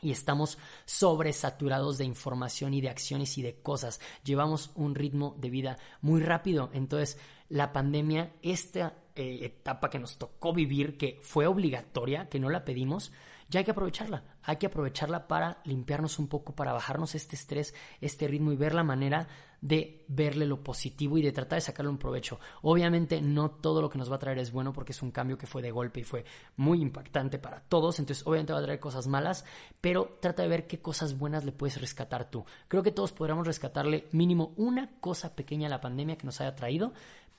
y 0.00 0.10
estamos 0.10 0.56
sobresaturados 0.86 1.98
de 1.98 2.06
información 2.06 2.72
y 2.72 2.80
de 2.80 2.88
acciones 2.88 3.36
y 3.36 3.42
de 3.42 3.56
cosas. 3.60 4.00
Llevamos 4.24 4.70
un 4.74 4.94
ritmo 4.94 5.36
de 5.38 5.50
vida 5.50 5.76
muy 6.00 6.22
rápido. 6.22 6.70
Entonces, 6.72 7.18
la 7.50 7.74
pandemia, 7.74 8.32
esta 8.40 8.94
eh, 9.14 9.40
etapa 9.42 9.90
que 9.90 9.98
nos 9.98 10.18
tocó 10.18 10.52
vivir, 10.52 10.96
que 10.96 11.18
fue 11.22 11.46
obligatoria, 11.46 12.28
que 12.28 12.40
no 12.40 12.48
la 12.48 12.64
pedimos, 12.64 13.12
ya 13.48 13.60
hay 13.60 13.64
que 13.64 13.72
aprovecharla. 13.72 14.24
Hay 14.44 14.56
que 14.56 14.66
aprovecharla 14.66 15.28
para 15.28 15.60
limpiarnos 15.64 16.18
un 16.18 16.28
poco, 16.28 16.54
para 16.54 16.72
bajarnos 16.72 17.14
este 17.14 17.36
estrés, 17.36 17.74
este 18.00 18.26
ritmo 18.26 18.50
y 18.52 18.56
ver 18.56 18.74
la 18.74 18.82
manera 18.82 19.28
de 19.60 20.04
verle 20.08 20.44
lo 20.44 20.62
positivo 20.62 21.16
y 21.16 21.22
de 21.22 21.32
tratar 21.32 21.58
de 21.58 21.60
sacarle 21.60 21.90
un 21.90 21.98
provecho. 21.98 22.40
Obviamente 22.62 23.22
no 23.22 23.50
todo 23.50 23.80
lo 23.80 23.88
que 23.88 23.96
nos 23.96 24.10
va 24.10 24.16
a 24.16 24.18
traer 24.18 24.38
es 24.38 24.52
bueno 24.52 24.72
porque 24.72 24.92
es 24.92 25.02
un 25.02 25.12
cambio 25.12 25.38
que 25.38 25.46
fue 25.46 25.62
de 25.62 25.70
golpe 25.70 26.00
y 26.00 26.04
fue 26.04 26.24
muy 26.56 26.82
impactante 26.82 27.38
para 27.38 27.60
todos, 27.60 27.98
entonces 28.00 28.26
obviamente 28.26 28.52
va 28.52 28.58
a 28.58 28.64
traer 28.64 28.80
cosas 28.80 29.06
malas, 29.06 29.44
pero 29.80 30.18
trata 30.20 30.42
de 30.42 30.48
ver 30.48 30.66
qué 30.66 30.80
cosas 30.80 31.16
buenas 31.16 31.44
le 31.44 31.52
puedes 31.52 31.80
rescatar 31.80 32.28
tú. 32.28 32.44
Creo 32.66 32.82
que 32.82 32.90
todos 32.90 33.12
podríamos 33.12 33.46
rescatarle 33.46 34.08
mínimo 34.10 34.52
una 34.56 34.98
cosa 34.98 35.36
pequeña 35.36 35.68
a 35.68 35.70
la 35.70 35.80
pandemia 35.80 36.18
que 36.18 36.26
nos 36.26 36.40
haya 36.40 36.56
traído 36.56 36.92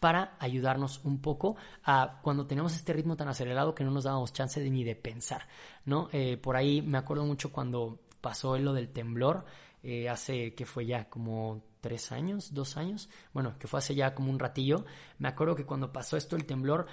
para 0.04 0.36
ayudarnos 0.39 1.00
un 1.06 1.22
poco 1.22 1.56
a 1.86 2.20
cuando 2.22 2.46
tenemos 2.46 2.76
este 2.76 2.92
ritmo 2.92 3.16
tan 3.16 3.30
acelerado 3.30 3.74
que 3.74 3.86
no 3.86 3.92
nos 3.92 4.04
dábamos 4.04 4.34
chance 4.34 4.60
de, 4.60 4.70
ni 4.70 4.84
de 4.84 4.98
pensar, 4.98 5.48
¿no? 5.86 6.10
Eh, 6.12 6.36
por 6.36 6.58
ahí 6.58 6.82
me 6.82 6.98
acuerdo 6.98 7.24
mucho 7.24 7.54
cuando 7.54 8.02
pasó 8.20 8.58
lo 8.58 8.74
del 8.74 8.89
temblor, 8.89 9.46
eh, 9.82 10.10
hace 10.10 10.56
que 10.56 10.66
fue 10.66 10.86
ya 10.86 11.08
como 11.08 11.63
tres 11.80 12.12
años, 12.12 12.54
dos 12.54 12.76
años, 12.76 13.10
bueno, 13.32 13.58
que 13.58 13.66
fue 13.70 13.80
hace 13.80 13.96
ya 13.96 14.13
como 14.13 14.30
un 14.30 14.39
ratillo, 14.39 14.84
me 15.20 15.30
acuerdo 15.30 15.56
que 15.56 15.66
cuando 15.66 15.94
pasó 15.94 16.18
esto 16.18 16.36
el 16.36 16.46
temblor, 16.46 16.86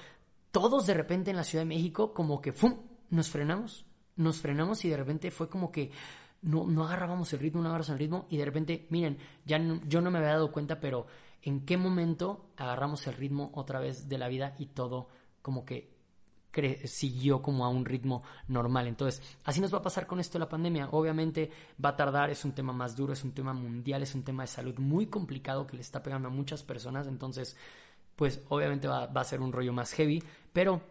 todos 0.52 0.86
de 0.86 0.94
repente 0.94 1.32
en 1.32 1.36
la 1.36 1.42
Ciudad 1.42 1.62
de 1.64 1.68
México 1.68 2.14
como 2.14 2.40
que 2.40 2.52
¡fum! 2.52 2.76
nos 3.10 3.28
frenamos, 3.28 3.86
nos 4.14 4.38
frenamos 4.38 4.84
y 4.84 4.88
de 4.88 4.96
repente 4.96 5.32
fue 5.32 5.48
como 5.48 5.72
que 5.72 5.90
no, 6.42 6.64
no 6.68 6.84
agarrábamos 6.84 7.32
el 7.32 7.40
ritmo, 7.40 7.60
no 7.60 7.70
agarramos 7.70 7.88
el 7.88 7.98
ritmo 7.98 8.26
y 8.30 8.36
de 8.36 8.44
repente, 8.44 8.86
miren, 8.90 9.18
ya 9.44 9.60
yo 9.88 10.00
no 10.00 10.12
me 10.12 10.18
había 10.18 10.30
dado 10.30 10.52
cuenta, 10.52 10.78
pero 10.78 11.08
en 11.42 11.64
qué 11.64 11.76
momento 11.76 12.50
agarramos 12.56 13.06
el 13.06 13.14
ritmo 13.14 13.50
otra 13.54 13.80
vez 13.80 14.08
de 14.08 14.18
la 14.18 14.28
vida 14.28 14.54
y 14.58 14.66
todo 14.66 15.08
como 15.42 15.64
que 15.64 16.00
siguió 16.84 17.40
como 17.42 17.64
a 17.64 17.68
un 17.68 17.84
ritmo 17.84 18.22
normal. 18.48 18.86
Entonces, 18.88 19.22
así 19.44 19.60
nos 19.60 19.72
va 19.72 19.78
a 19.78 19.82
pasar 19.82 20.06
con 20.06 20.20
esto 20.20 20.34
de 20.34 20.40
la 20.40 20.48
pandemia. 20.48 20.88
Obviamente 20.90 21.50
va 21.82 21.90
a 21.90 21.96
tardar, 21.96 22.30
es 22.30 22.44
un 22.44 22.52
tema 22.52 22.72
más 22.72 22.96
duro, 22.96 23.12
es 23.12 23.22
un 23.24 23.32
tema 23.32 23.52
mundial, 23.52 24.02
es 24.02 24.14
un 24.14 24.24
tema 24.24 24.42
de 24.42 24.48
salud 24.48 24.78
muy 24.78 25.06
complicado 25.06 25.66
que 25.66 25.76
le 25.76 25.82
está 25.82 26.02
pegando 26.02 26.28
a 26.28 26.30
muchas 26.30 26.62
personas. 26.62 27.06
Entonces, 27.06 27.56
pues 28.16 28.42
obviamente 28.48 28.88
va, 28.88 29.04
a 29.04 29.24
ser 29.24 29.40
un 29.40 29.52
rollo 29.52 29.72
más 29.72 29.92
heavy, 29.92 30.22
pero 30.52 30.82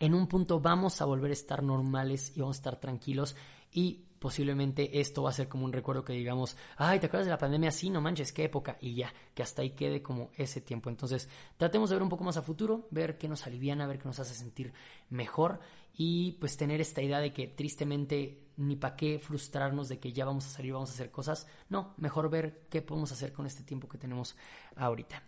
en 0.00 0.14
un 0.14 0.26
punto 0.26 0.60
vamos 0.60 1.00
a 1.00 1.04
volver 1.04 1.30
a 1.30 1.34
estar 1.34 1.62
normales 1.62 2.32
y 2.34 2.40
vamos 2.40 2.56
a 2.56 2.60
estar 2.60 2.76
tranquilos 2.76 3.36
y 3.72 4.06
posiblemente 4.24 5.00
esto 5.00 5.22
va 5.22 5.28
a 5.28 5.34
ser 5.34 5.48
como 5.48 5.66
un 5.66 5.72
recuerdo 5.74 6.02
que 6.02 6.14
digamos, 6.14 6.56
ay, 6.78 6.98
¿te 6.98 7.08
acuerdas 7.08 7.26
de 7.26 7.32
la 7.32 7.36
pandemia? 7.36 7.70
Sí, 7.70 7.90
no 7.90 8.00
manches, 8.00 8.32
qué 8.32 8.44
época, 8.44 8.78
y 8.80 8.94
ya, 8.94 9.12
que 9.34 9.42
hasta 9.42 9.60
ahí 9.60 9.72
quede 9.72 10.00
como 10.00 10.30
ese 10.34 10.62
tiempo. 10.62 10.88
Entonces, 10.88 11.28
tratemos 11.58 11.90
de 11.90 11.96
ver 11.96 12.02
un 12.02 12.08
poco 12.08 12.24
más 12.24 12.38
a 12.38 12.42
futuro, 12.42 12.88
ver 12.90 13.18
qué 13.18 13.28
nos 13.28 13.46
aliviana, 13.46 13.86
ver 13.86 13.98
qué 13.98 14.06
nos 14.06 14.18
hace 14.20 14.32
sentir 14.32 14.72
mejor 15.10 15.60
y 15.92 16.38
pues 16.40 16.56
tener 16.56 16.80
esta 16.80 17.02
idea 17.02 17.18
de 17.20 17.34
que 17.34 17.48
tristemente 17.48 18.48
ni 18.56 18.76
para 18.76 18.96
qué 18.96 19.18
frustrarnos 19.18 19.90
de 19.90 19.98
que 19.98 20.14
ya 20.14 20.24
vamos 20.24 20.46
a 20.46 20.48
salir, 20.48 20.72
vamos 20.72 20.88
a 20.88 20.94
hacer 20.94 21.10
cosas. 21.10 21.46
No, 21.68 21.92
mejor 21.98 22.30
ver 22.30 22.66
qué 22.70 22.80
podemos 22.80 23.12
hacer 23.12 23.30
con 23.30 23.44
este 23.44 23.62
tiempo 23.62 23.90
que 23.90 23.98
tenemos 23.98 24.36
ahorita. 24.76 25.22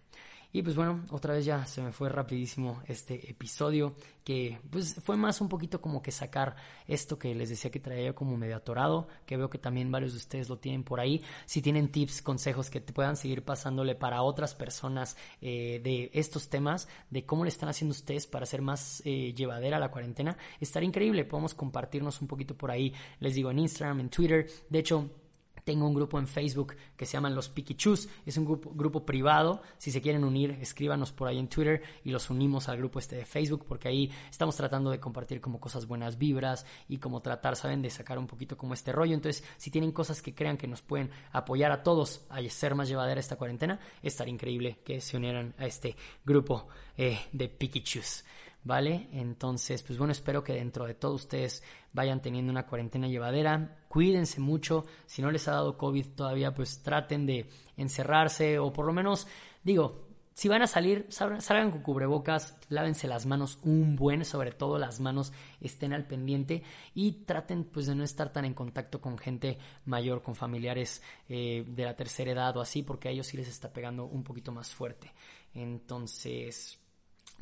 Y 0.57 0.63
pues 0.63 0.75
bueno, 0.75 1.05
otra 1.11 1.35
vez 1.35 1.45
ya 1.45 1.67
se 1.67 1.83
me 1.83 1.93
fue 1.93 2.09
rapidísimo 2.09 2.83
este 2.89 3.31
episodio 3.31 3.95
que 4.25 4.59
pues 4.71 4.95
fue 5.05 5.15
más 5.19 5.43
un 5.43 5.51
poquito 5.51 5.83
como 5.83 6.01
que 6.01 6.11
sacar 6.11 6.57
esto 6.87 7.19
que 7.19 7.35
les 7.35 7.51
decía 7.51 7.71
que 7.71 7.79
traía 7.79 8.15
como 8.15 8.39
medio 8.39 8.57
atorado, 8.57 9.07
que 9.27 9.37
veo 9.37 9.51
que 9.51 9.59
también 9.59 9.93
varios 9.93 10.13
de 10.13 10.17
ustedes 10.17 10.49
lo 10.49 10.57
tienen 10.57 10.83
por 10.83 10.99
ahí. 10.99 11.23
Si 11.45 11.61
tienen 11.61 11.93
tips, 11.93 12.23
consejos 12.23 12.71
que 12.71 12.81
te 12.81 12.95
puedan 12.95 13.19
seguir 13.19 13.45
pasándole 13.45 13.97
para 13.97 14.23
otras 14.23 14.55
personas 14.55 15.19
eh, 15.43 15.79
de 15.85 16.11
estos 16.15 16.49
temas, 16.49 16.89
de 17.11 17.27
cómo 17.27 17.45
le 17.45 17.51
están 17.51 17.69
haciendo 17.69 17.93
ustedes 17.93 18.27
para 18.27 18.45
hacer 18.45 18.63
más 18.63 19.03
eh, 19.05 19.35
llevadera 19.35 19.79
la 19.79 19.91
cuarentena, 19.91 20.39
estaría 20.59 20.89
increíble. 20.89 21.27
Podemos 21.27 21.53
compartirnos 21.53 22.23
un 22.23 22.29
poquito 22.29 22.57
por 22.57 22.71
ahí, 22.71 22.95
les 23.21 23.35
digo 23.35 23.51
en 23.51 23.59
Instagram, 23.59 24.01
en 24.01 24.09
Twitter. 24.09 24.47
De 24.71 24.79
hecho, 24.79 25.11
tengo 25.67 25.89
un 25.89 25.95
grupo 25.95 26.21
en 26.21 26.29
Facebook 26.29 26.77
que 26.97 27.07
se 27.07 27.15
llaman 27.15 27.35
Los 27.35 27.49
Piquichus. 27.49 28.09
Es 28.25 28.37
un 28.37 28.45
grupo, 28.45 29.05
privado. 29.05 29.63
Si 29.79 29.91
se 29.91 30.01
quieren 30.01 30.23
unir, 30.23 30.57
escríbanos 30.61 31.11
por 31.11 31.27
ahí 31.27 31.41
en 31.41 31.49
Twitter 31.49 31.83
y 32.05 32.13
los 32.13 32.31
unimos 32.31 32.69
al 32.69 32.77
grupo 32.77 33.01
este 33.01 33.17
de 33.17 33.25
Facebook 33.25 33.65
porque 33.67 33.89
ahí 33.89 34.09
estamos 34.31 34.55
tratando 34.55 34.93
de 34.93 35.01
compartir 35.01 35.41
como 35.41 35.59
cosas 35.59 35.87
buenas 35.89 36.19
vibras 36.19 36.65
y 36.89 36.99
como 36.99 37.21
tratar, 37.21 37.57
¿saben?, 37.57 37.83
de 37.83 37.91
sacar 37.91 38.17
un 38.17 38.29
poquito 38.29 38.57
como 38.57 38.75
este 38.75 38.93
rollo. 38.93 39.15
Entonces, 39.15 39.43
si 39.57 39.73
tienen 39.73 39.91
cosas 39.91 40.23
que 40.23 40.37
crean 40.37 40.57
que 40.57 40.69
nos 40.69 40.83
pueden 40.83 41.11
apoyar 41.33 41.73
a 41.73 41.83
todos 41.83 42.25
a 42.29 42.41
ser 42.49 42.77
más 42.77 42.89
llevadera 42.89 43.19
esta 43.19 43.35
cuarentena, 43.35 43.81
estaría 44.05 44.35
increíble 44.35 44.79
que 44.85 45.01
se 45.01 45.17
unieran 45.17 45.53
a 45.59 45.67
este 45.67 45.97
grupo 46.25 46.69
eh, 46.97 47.19
de 47.33 47.49
Piquichus. 47.49 48.23
¿Vale? 48.67 49.09
Entonces, 49.13 49.85
pues 49.85 49.97
bueno, 49.97 50.11
espero 50.11 50.43
que 50.43 50.55
dentro 50.55 50.87
de 50.87 50.95
todo 50.95 51.15
ustedes 51.15 51.63
vayan 51.93 52.21
teniendo 52.21 52.51
una 52.51 52.67
cuarentena 52.67 53.07
llevadera, 53.07 53.79
cuídense 53.89 54.41
mucho, 54.41 54.85
si 55.07 55.23
no 55.23 55.31
les 55.31 55.47
ha 55.47 55.53
dado 55.53 55.79
COVID 55.79 56.09
todavía, 56.17 56.53
pues 56.53 56.83
traten 56.83 57.27
de 57.27 57.49
encerrarse 57.77 58.59
o 58.59 58.73
por 58.73 58.85
lo 58.85 58.93
menos, 58.93 59.29
digo, 59.63 60.09
si 60.35 60.49
van 60.49 60.63
a 60.63 60.67
salir, 60.67 61.07
salgan 61.11 61.71
con 61.71 61.81
cubrebocas, 61.81 62.59
lávense 62.69 63.07
las 63.07 63.25
manos 63.25 63.61
un 63.63 63.95
buen, 63.95 64.25
sobre 64.25 64.51
todo 64.51 64.79
las 64.79 64.99
manos 64.99 65.33
estén 65.61 65.93
al 65.93 66.09
pendiente 66.09 66.65
y 66.93 67.25
traten 67.25 67.65
pues 67.65 67.87
de 67.87 67.95
no 67.95 68.03
estar 68.03 68.33
tan 68.33 68.45
en 68.45 68.53
contacto 68.53 69.01
con 69.01 69.17
gente 69.17 69.59
mayor, 69.85 70.23
con 70.23 70.35
familiares 70.35 71.03
eh, 71.29 71.65
de 71.67 71.85
la 71.85 71.95
tercera 71.95 72.33
edad 72.33 72.57
o 72.57 72.61
así, 72.61 72.83
porque 72.83 73.09
a 73.09 73.13
ellos 73.13 73.29
sí 73.29 73.37
les 73.37 73.49
está 73.49 73.73
pegando 73.73 74.07
un 74.07 74.25
poquito 74.25 74.51
más 74.51 74.75
fuerte. 74.75 75.13
Entonces, 75.55 76.81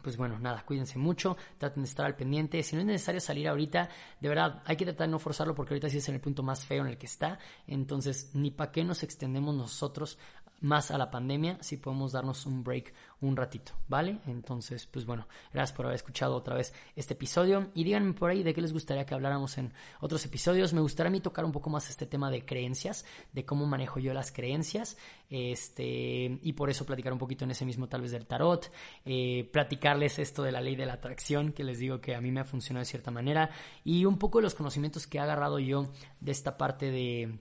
pues 0.02 0.16
bueno, 0.16 0.38
nada, 0.38 0.64
cuídense 0.66 0.98
mucho, 0.98 1.36
traten 1.58 1.82
de 1.82 1.88
estar 1.88 2.04
al 2.04 2.14
pendiente. 2.14 2.62
Si 2.62 2.76
no 2.76 2.80
es 2.80 2.86
necesario 2.86 3.20
salir 3.20 3.48
ahorita, 3.48 3.88
de 4.20 4.28
verdad, 4.28 4.62
hay 4.66 4.76
que 4.76 4.84
tratar 4.84 5.06
de 5.06 5.12
no 5.12 5.18
forzarlo 5.18 5.54
porque 5.54 5.74
ahorita 5.74 5.88
sí 5.88 5.98
es 5.98 6.08
en 6.08 6.16
el 6.16 6.20
punto 6.20 6.42
más 6.42 6.64
feo 6.64 6.82
en 6.82 6.88
el 6.88 6.98
que 6.98 7.06
está. 7.06 7.38
Entonces, 7.66 8.30
ni 8.34 8.50
para 8.50 8.70
qué 8.70 8.84
nos 8.84 9.02
extendemos 9.02 9.54
nosotros 9.54 10.18
más 10.60 10.90
a 10.90 10.98
la 10.98 11.10
pandemia 11.10 11.58
si 11.60 11.76
podemos 11.76 12.12
darnos 12.12 12.46
un 12.46 12.64
break 12.64 12.92
un 13.20 13.36
ratito, 13.36 13.72
¿vale? 13.88 14.18
Entonces, 14.26 14.86
pues 14.86 15.06
bueno, 15.06 15.26
gracias 15.52 15.76
por 15.76 15.86
haber 15.86 15.96
escuchado 15.96 16.36
otra 16.36 16.56
vez 16.56 16.74
este 16.94 17.14
episodio 17.14 17.70
y 17.74 17.84
díganme 17.84 18.12
por 18.12 18.30
ahí 18.30 18.42
de 18.42 18.54
qué 18.54 18.60
les 18.60 18.72
gustaría 18.72 19.06
que 19.06 19.14
habláramos 19.14 19.56
en 19.58 19.72
otros 20.00 20.24
episodios. 20.24 20.72
Me 20.72 20.80
gustaría 20.80 21.08
a 21.08 21.12
mí 21.12 21.20
tocar 21.20 21.44
un 21.44 21.52
poco 21.52 21.70
más 21.70 21.88
este 21.90 22.06
tema 22.06 22.30
de 22.30 22.44
creencias, 22.44 23.04
de 23.32 23.44
cómo 23.44 23.66
manejo 23.66 23.98
yo 23.98 24.12
las 24.12 24.30
creencias, 24.30 24.96
este, 25.30 26.38
y 26.42 26.52
por 26.52 26.70
eso 26.70 26.84
platicar 26.84 27.12
un 27.12 27.18
poquito 27.18 27.44
en 27.44 27.50
ese 27.50 27.64
mismo 27.64 27.88
tal 27.88 28.02
vez 28.02 28.12
del 28.12 28.26
tarot, 28.26 28.70
eh, 29.04 29.48
platicarles 29.52 30.18
esto 30.18 30.42
de 30.42 30.52
la 30.52 30.60
ley 30.60 30.76
de 30.76 30.86
la 30.86 30.94
atracción, 30.94 31.52
que 31.52 31.64
les 31.64 31.78
digo 31.78 32.00
que 32.00 32.14
a 32.14 32.20
mí 32.20 32.30
me 32.30 32.40
ha 32.40 32.44
funcionado 32.44 32.82
de 32.82 32.90
cierta 32.90 33.10
manera, 33.10 33.50
y 33.84 34.04
un 34.04 34.18
poco 34.18 34.38
de 34.38 34.42
los 34.42 34.54
conocimientos 34.54 35.06
que 35.06 35.18
he 35.18 35.20
agarrado 35.20 35.58
yo 35.58 35.90
de 36.20 36.32
esta 36.32 36.56
parte 36.56 36.90
de 36.90 37.38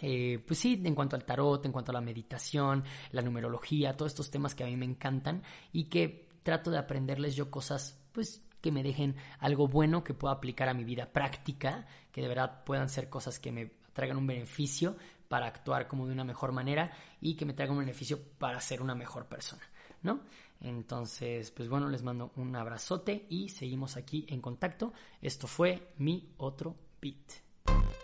eh, 0.00 0.42
pues 0.46 0.58
sí, 0.58 0.80
en 0.84 0.94
cuanto 0.94 1.16
al 1.16 1.24
tarot, 1.24 1.64
en 1.64 1.72
cuanto 1.72 1.92
a 1.92 1.94
la 1.94 2.00
meditación, 2.00 2.84
la 3.12 3.22
numerología, 3.22 3.96
todos 3.96 4.12
estos 4.12 4.30
temas 4.30 4.54
que 4.54 4.64
a 4.64 4.66
mí 4.66 4.76
me 4.76 4.84
encantan 4.84 5.42
y 5.72 5.84
que 5.84 6.28
trato 6.42 6.70
de 6.70 6.78
aprenderles 6.78 7.36
yo 7.36 7.50
cosas, 7.50 7.98
pues 8.12 8.42
que 8.60 8.72
me 8.72 8.82
dejen 8.82 9.16
algo 9.40 9.68
bueno 9.68 10.02
que 10.04 10.14
pueda 10.14 10.34
aplicar 10.34 10.68
a 10.68 10.74
mi 10.74 10.84
vida 10.84 11.12
práctica, 11.12 11.86
que 12.10 12.22
de 12.22 12.28
verdad 12.28 12.64
puedan 12.64 12.88
ser 12.88 13.10
cosas 13.10 13.38
que 13.38 13.52
me 13.52 13.72
traigan 13.92 14.16
un 14.16 14.26
beneficio 14.26 14.96
para 15.28 15.46
actuar 15.46 15.86
como 15.86 16.06
de 16.06 16.12
una 16.12 16.24
mejor 16.24 16.52
manera 16.52 16.92
y 17.20 17.34
que 17.34 17.44
me 17.44 17.54
traigan 17.54 17.76
un 17.76 17.82
beneficio 17.82 18.18
para 18.38 18.60
ser 18.60 18.82
una 18.82 18.94
mejor 18.94 19.26
persona, 19.26 19.62
¿no? 20.02 20.20
Entonces, 20.60 21.50
pues 21.50 21.68
bueno, 21.68 21.88
les 21.88 22.02
mando 22.02 22.32
un 22.36 22.56
abrazote 22.56 23.26
y 23.28 23.50
seguimos 23.50 23.96
aquí 23.96 24.24
en 24.28 24.40
contacto. 24.40 24.92
Esto 25.20 25.46
fue 25.46 25.92
mi 25.98 26.32
otro 26.38 26.74
beat. 27.00 28.03